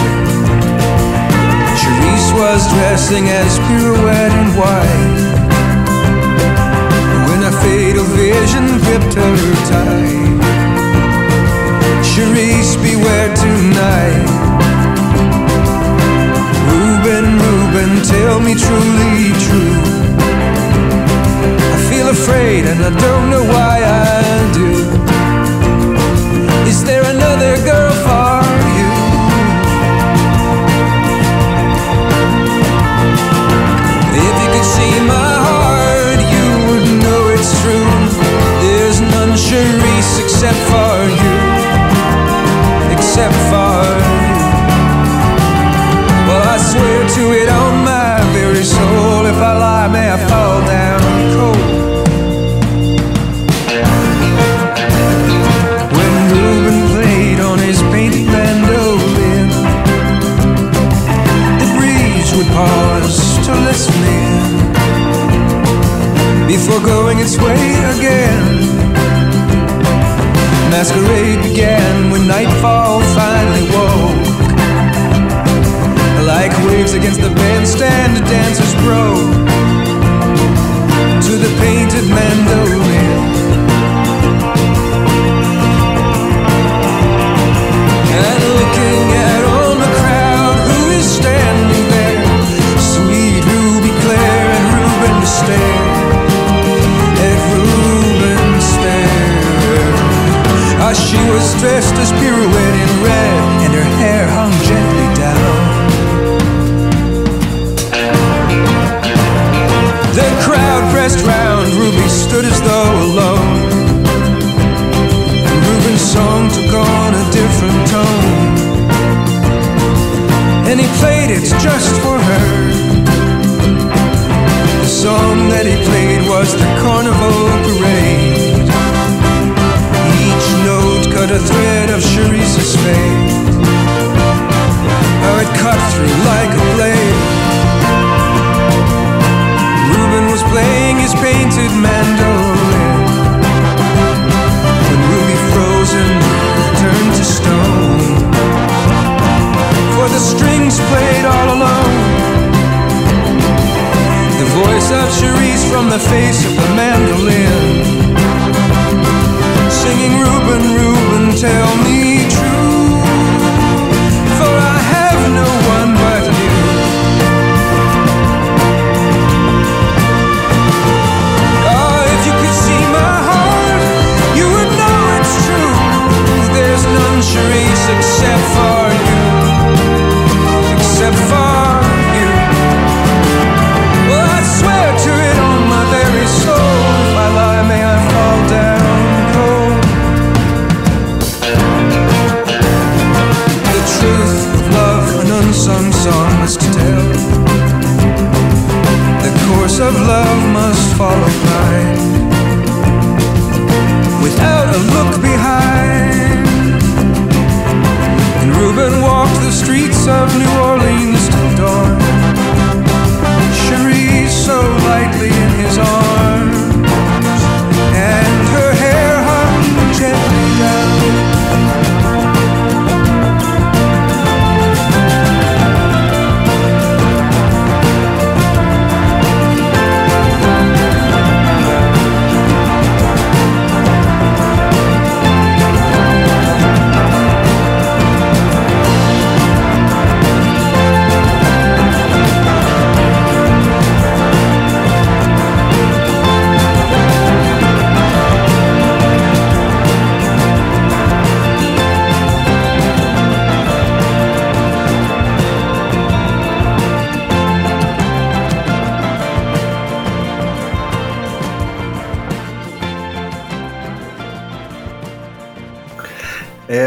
Cherise 1.78 2.30
was 2.34 2.62
dressing 2.74 3.28
as 3.28 3.58
pirouette 3.66 4.34
in 4.42 4.48
white. 4.58 5.22
When 7.28 7.40
a 7.44 7.52
fatal 7.62 8.04
vision 8.18 8.66
gripped 8.82 9.14
her 9.14 9.36
tight 9.70 10.33
centuries, 12.14 12.76
beware 12.76 13.34
tonight. 13.34 14.26
Reuben, 16.70 17.26
Reuben, 17.42 18.02
tell 18.04 18.40
me 18.40 18.54
truly 18.54 19.32
true. 19.46 19.74
I 21.74 21.78
feel 21.90 22.08
afraid 22.08 22.66
and 22.66 22.84
I 22.84 22.90
don't 23.00 23.30
know 23.30 23.44
why 23.44 23.76
I 23.82 24.52
do. 24.54 24.70
Is 26.68 26.84
there 26.84 27.02
another 27.02 27.56
girl 27.64 27.92
for 28.06 28.42
you? 28.78 28.90
If 34.22 34.34
you 34.42 34.48
could 34.54 34.68
see 34.76 34.94
my 35.14 35.32
heart, 35.48 36.20
you 36.34 36.46
would 36.66 36.86
know 37.02 37.22
it's 37.34 37.50
true. 37.62 37.90
There's 38.62 39.00
none 39.00 39.32
Charisse 39.36 40.22
except 40.22 40.58
for 40.70 41.10
you. 41.10 41.43
It 47.34 47.48
on 47.48 47.84
my 47.84 48.20
very 48.32 48.64
soul. 48.64 49.26
If 49.26 49.38
I 49.50 49.52
lie, 49.58 49.88
may 49.88 50.08
I 50.16 50.18
fall 50.28 50.60
down 50.76 51.00
cold. 51.34 51.58
When 55.96 56.12
Reuben 56.32 56.80
played 56.94 57.40
on 57.40 57.58
his 57.58 57.78
painted 57.92 58.26
mandolin, 58.34 59.48
the 61.60 61.68
breeze 61.76 62.30
would 62.36 62.50
pause 62.58 63.18
to 63.46 63.52
listen 63.68 64.00
in 64.22 64.42
before 66.46 66.80
going 66.80 67.18
its 67.18 67.36
way 67.36 67.62
again. 67.94 68.44
Masquerade 70.70 71.40
began 71.42 72.10
when 72.10 72.26
nightfall 72.26 72.83
against 77.04 77.20
the 77.20 77.34
bandstand, 77.34 78.23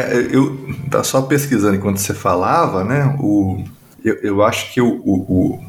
É, 0.10 0.28
eu 0.36 0.58
tá 0.90 1.04
só 1.04 1.22
pesquisando 1.22 1.76
enquanto 1.76 1.98
você 1.98 2.14
falava, 2.14 2.84
né? 2.84 3.16
O, 3.20 3.64
eu, 4.04 4.16
eu 4.24 4.44
acho 4.44 4.74
que 4.74 4.82
o, 4.82 4.88
o, 5.04 5.14
o- 5.54 5.60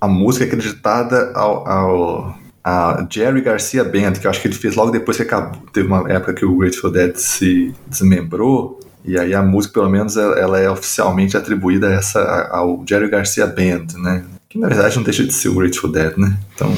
a 0.00 0.06
música 0.08 0.44
é 0.44 0.48
acreditada 0.48 1.32
ao, 1.34 1.66
ao 1.68 2.38
a 2.62 3.06
Jerry 3.10 3.40
Garcia 3.42 3.84
Band, 3.84 4.12
que 4.12 4.26
eu 4.26 4.30
acho 4.30 4.40
que 4.40 4.48
ele 4.48 4.54
fez 4.54 4.74
logo 4.74 4.90
depois 4.90 5.16
que 5.18 5.22
acabou. 5.22 5.60
Teve 5.72 5.86
uma 5.88 6.10
época 6.10 6.32
que 6.34 6.44
o 6.46 6.56
Grateful 6.56 6.90
Dead 6.90 7.14
se 7.16 7.74
desmembrou. 7.86 8.80
E 9.04 9.18
aí 9.18 9.34
a 9.34 9.42
música, 9.42 9.74
pelo 9.74 9.90
menos, 9.90 10.16
ela 10.16 10.58
é 10.58 10.70
oficialmente 10.70 11.36
atribuída 11.36 11.88
a 11.88 11.92
essa, 11.92 12.20
ao 12.50 12.82
Jerry 12.88 13.08
Garcia 13.10 13.46
Band, 13.46 13.86
né? 13.98 14.24
Que 14.48 14.58
na 14.58 14.68
verdade 14.68 14.96
não 14.96 15.02
deixa 15.02 15.24
de 15.24 15.32
ser 15.34 15.48
o 15.50 15.54
Grateful 15.56 15.90
Dead, 15.92 16.16
né? 16.16 16.38
Então, 16.54 16.72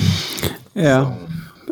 É. 0.75 1.07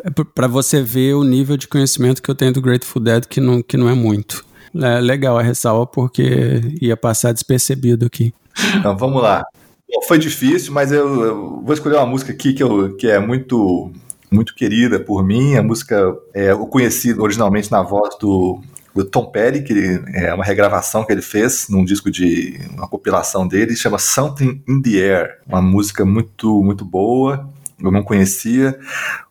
é 0.05 0.09
p- 0.09 0.23
pra 0.23 0.47
você 0.47 0.81
ver 0.81 1.13
o 1.15 1.23
nível 1.25 1.57
de 1.57 1.67
conhecimento 1.67 2.21
que 2.21 2.29
eu 2.31 2.35
tenho 2.35 2.53
do 2.53 2.61
Grateful 2.61 3.01
Dead, 3.01 3.25
que 3.25 3.41
não, 3.41 3.61
que 3.61 3.75
não 3.75 3.89
é 3.89 3.93
muito. 3.93 4.45
É 4.81 4.99
legal 4.99 5.37
a 5.37 5.41
ressalva, 5.41 5.85
porque 5.85 6.61
ia 6.81 6.97
passar 6.97 7.31
despercebido 7.31 8.05
aqui. 8.05 8.33
Então 8.77 8.97
vamos 8.97 9.21
lá. 9.21 9.43
Bom, 9.87 10.01
Foi 10.01 10.17
difícil, 10.17 10.73
mas 10.73 10.91
eu, 10.91 11.23
eu 11.23 11.61
vou 11.63 11.73
escolher 11.73 11.97
uma 11.97 12.05
música 12.05 12.31
aqui 12.31 12.53
que, 12.53 12.63
eu, 12.63 12.95
que 12.95 13.07
é 13.07 13.19
muito 13.19 13.91
muito 14.31 14.53
querida 14.55 14.99
por 14.99 15.23
mim. 15.23 15.55
A 15.55 15.63
música 15.63 16.13
é, 16.33 16.51
eu 16.51 16.65
conheci 16.67 17.13
originalmente 17.13 17.71
na 17.71 17.81
voz 17.81 18.17
do, 18.19 18.59
do 18.93 19.05
Tom 19.05 19.27
Petty, 19.27 19.61
que 19.61 20.01
é 20.13 20.33
uma 20.33 20.43
regravação 20.43 21.05
que 21.05 21.11
ele 21.11 21.21
fez 21.21 21.67
num 21.69 21.85
disco 21.85 22.11
de 22.11 22.59
uma 22.73 22.87
compilação 22.87 23.47
dele, 23.47 23.75
chama 23.75 23.97
Something 23.97 24.61
in 24.67 24.81
the 24.81 24.97
Air. 24.97 25.39
Uma 25.47 25.61
música 25.61 26.03
muito 26.03 26.61
muito 26.63 26.83
boa 26.83 27.49
eu 27.81 27.91
não 27.91 28.03
conhecia. 28.03 28.77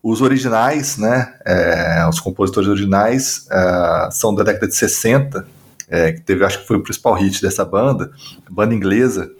Os 0.02 0.20
originais, 0.20 0.96
né, 0.96 1.34
é, 1.44 2.06
os 2.08 2.20
compositores 2.20 2.68
originais 2.68 3.46
é, 3.50 4.08
são 4.10 4.34
da 4.34 4.42
década 4.42 4.66
de 4.66 4.74
60, 4.74 5.46
é, 5.88 6.12
que 6.12 6.20
teve, 6.20 6.44
acho 6.44 6.60
que 6.60 6.66
foi 6.66 6.76
o 6.76 6.82
principal 6.82 7.14
hit 7.14 7.40
dessa 7.42 7.64
banda, 7.64 8.10
banda 8.50 8.74
inglesa. 8.74 9.30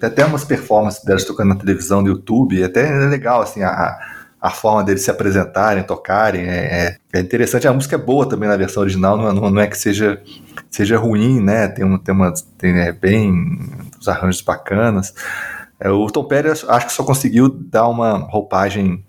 Tem 0.00 0.08
até 0.08 0.24
umas 0.24 0.44
performances 0.44 1.04
delas 1.04 1.24
tocando 1.24 1.48
na 1.48 1.56
televisão, 1.56 2.02
no 2.02 2.08
YouTube, 2.08 2.62
até 2.62 2.88
é 2.88 3.06
legal, 3.08 3.42
assim, 3.42 3.62
a, 3.62 3.98
a 4.40 4.50
forma 4.50 4.82
deles 4.82 5.02
se 5.02 5.10
apresentarem, 5.10 5.84
tocarem, 5.84 6.42
é, 6.42 6.96
é, 7.12 7.20
interessante. 7.20 7.68
A 7.68 7.72
música 7.72 7.94
é 7.94 7.98
boa 7.98 8.28
também 8.28 8.48
na 8.48 8.56
versão 8.56 8.82
original, 8.82 9.16
não, 9.16 9.32
não, 9.32 9.50
não 9.50 9.60
é 9.60 9.68
que 9.68 9.78
seja, 9.78 10.20
seja 10.70 10.98
ruim, 10.98 11.40
né, 11.40 11.68
tem, 11.68 11.84
um, 11.84 11.96
tem, 11.96 12.14
uma, 12.14 12.32
tem 12.58 12.76
é, 12.80 12.92
bem 12.92 13.60
os 14.00 14.08
arranjos 14.08 14.42
bacanas. 14.42 15.14
É, 15.82 15.90
o 15.90 16.06
Tom 16.06 16.24
Petty 16.24 16.48
acho 16.68 16.86
que 16.86 16.92
só 16.92 17.02
conseguiu 17.02 17.48
dar 17.48 17.88
uma 17.88 18.18
roupagem 18.18 19.04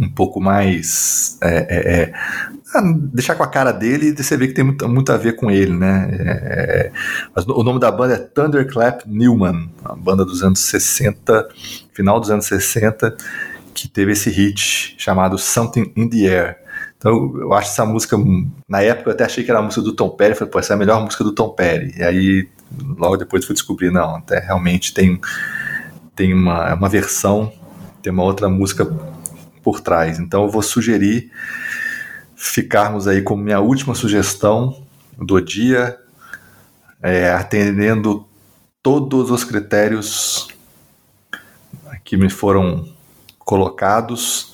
um 0.00 0.08
pouco 0.08 0.40
mais. 0.40 1.36
É, 1.42 1.56
é, 1.56 2.02
é 2.02 2.12
ah, 2.74 2.82
deixar 3.12 3.34
com 3.34 3.42
a 3.42 3.48
cara 3.48 3.72
dele 3.72 4.08
e 4.08 4.22
você 4.22 4.36
vê 4.36 4.46
que 4.46 4.54
tem 4.54 4.64
muito, 4.64 4.88
muito 4.88 5.12
a 5.12 5.16
ver 5.16 5.34
com 5.34 5.50
ele, 5.50 5.72
né? 5.72 6.08
É, 6.12 6.92
mas 7.34 7.44
o 7.46 7.62
nome 7.62 7.80
da 7.80 7.90
banda 7.90 8.14
é 8.14 8.16
Thunderclap 8.16 9.02
Newman, 9.06 9.70
uma 9.84 9.96
banda 9.96 10.24
dos 10.24 10.42
anos 10.42 10.60
60, 10.60 11.48
final 11.92 12.20
dos 12.20 12.30
anos 12.30 12.46
60, 12.46 13.14
que 13.74 13.88
teve 13.88 14.12
esse 14.12 14.30
hit 14.30 14.94
chamado 14.96 15.36
Something 15.36 15.92
in 15.96 16.08
the 16.08 16.28
Air. 16.28 16.58
Então 16.96 17.36
eu 17.36 17.52
acho 17.52 17.70
essa 17.70 17.84
música, 17.84 18.16
na 18.68 18.80
época 18.80 19.10
eu 19.10 19.14
até 19.14 19.24
achei 19.24 19.42
que 19.42 19.50
era 19.50 19.58
a 19.58 19.62
música 19.62 19.82
do 19.82 19.92
Tom 19.92 20.10
Petty, 20.10 20.38
falei, 20.38 20.50
pô, 20.50 20.58
essa 20.60 20.72
é 20.72 20.76
a 20.76 20.78
melhor 20.78 21.02
música 21.02 21.24
do 21.24 21.32
Tom 21.32 21.50
Petty. 21.50 21.98
E 21.98 22.02
aí 22.02 22.48
logo 22.96 23.16
depois 23.16 23.44
fui 23.44 23.54
descobrir, 23.54 23.90
não, 23.90 24.16
até 24.16 24.38
realmente 24.38 24.94
tem 24.94 25.20
tem 26.14 26.34
uma, 26.34 26.74
uma 26.74 26.88
versão, 26.88 27.52
tem 28.02 28.12
uma 28.12 28.22
outra 28.22 28.48
música 28.48 28.86
por 29.62 29.80
trás. 29.80 30.18
Então 30.18 30.44
eu 30.44 30.50
vou 30.50 30.62
sugerir 30.62 31.30
ficarmos 32.42 33.06
aí 33.06 33.22
como 33.22 33.42
minha 33.42 33.60
última 33.60 33.94
sugestão 33.94 34.84
do 35.16 35.40
dia, 35.40 35.96
é, 37.00 37.30
atendendo 37.30 38.26
todos 38.82 39.30
os 39.30 39.44
critérios 39.44 40.48
que 42.04 42.16
me 42.16 42.28
foram 42.28 42.88
colocados. 43.38 44.52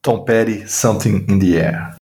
Tom 0.00 0.24
Petty, 0.24 0.66
Something 0.66 1.26
in 1.28 1.38
the 1.38 1.58
Air. 1.58 1.99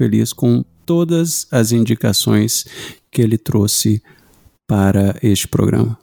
Feliz 0.00 0.32
com 0.32 0.64
todas 0.86 1.46
as 1.50 1.72
indicações 1.72 2.64
que 3.12 3.20
ele 3.20 3.36
trouxe 3.36 4.02
para 4.66 5.14
este 5.22 5.46
programa. 5.46 5.98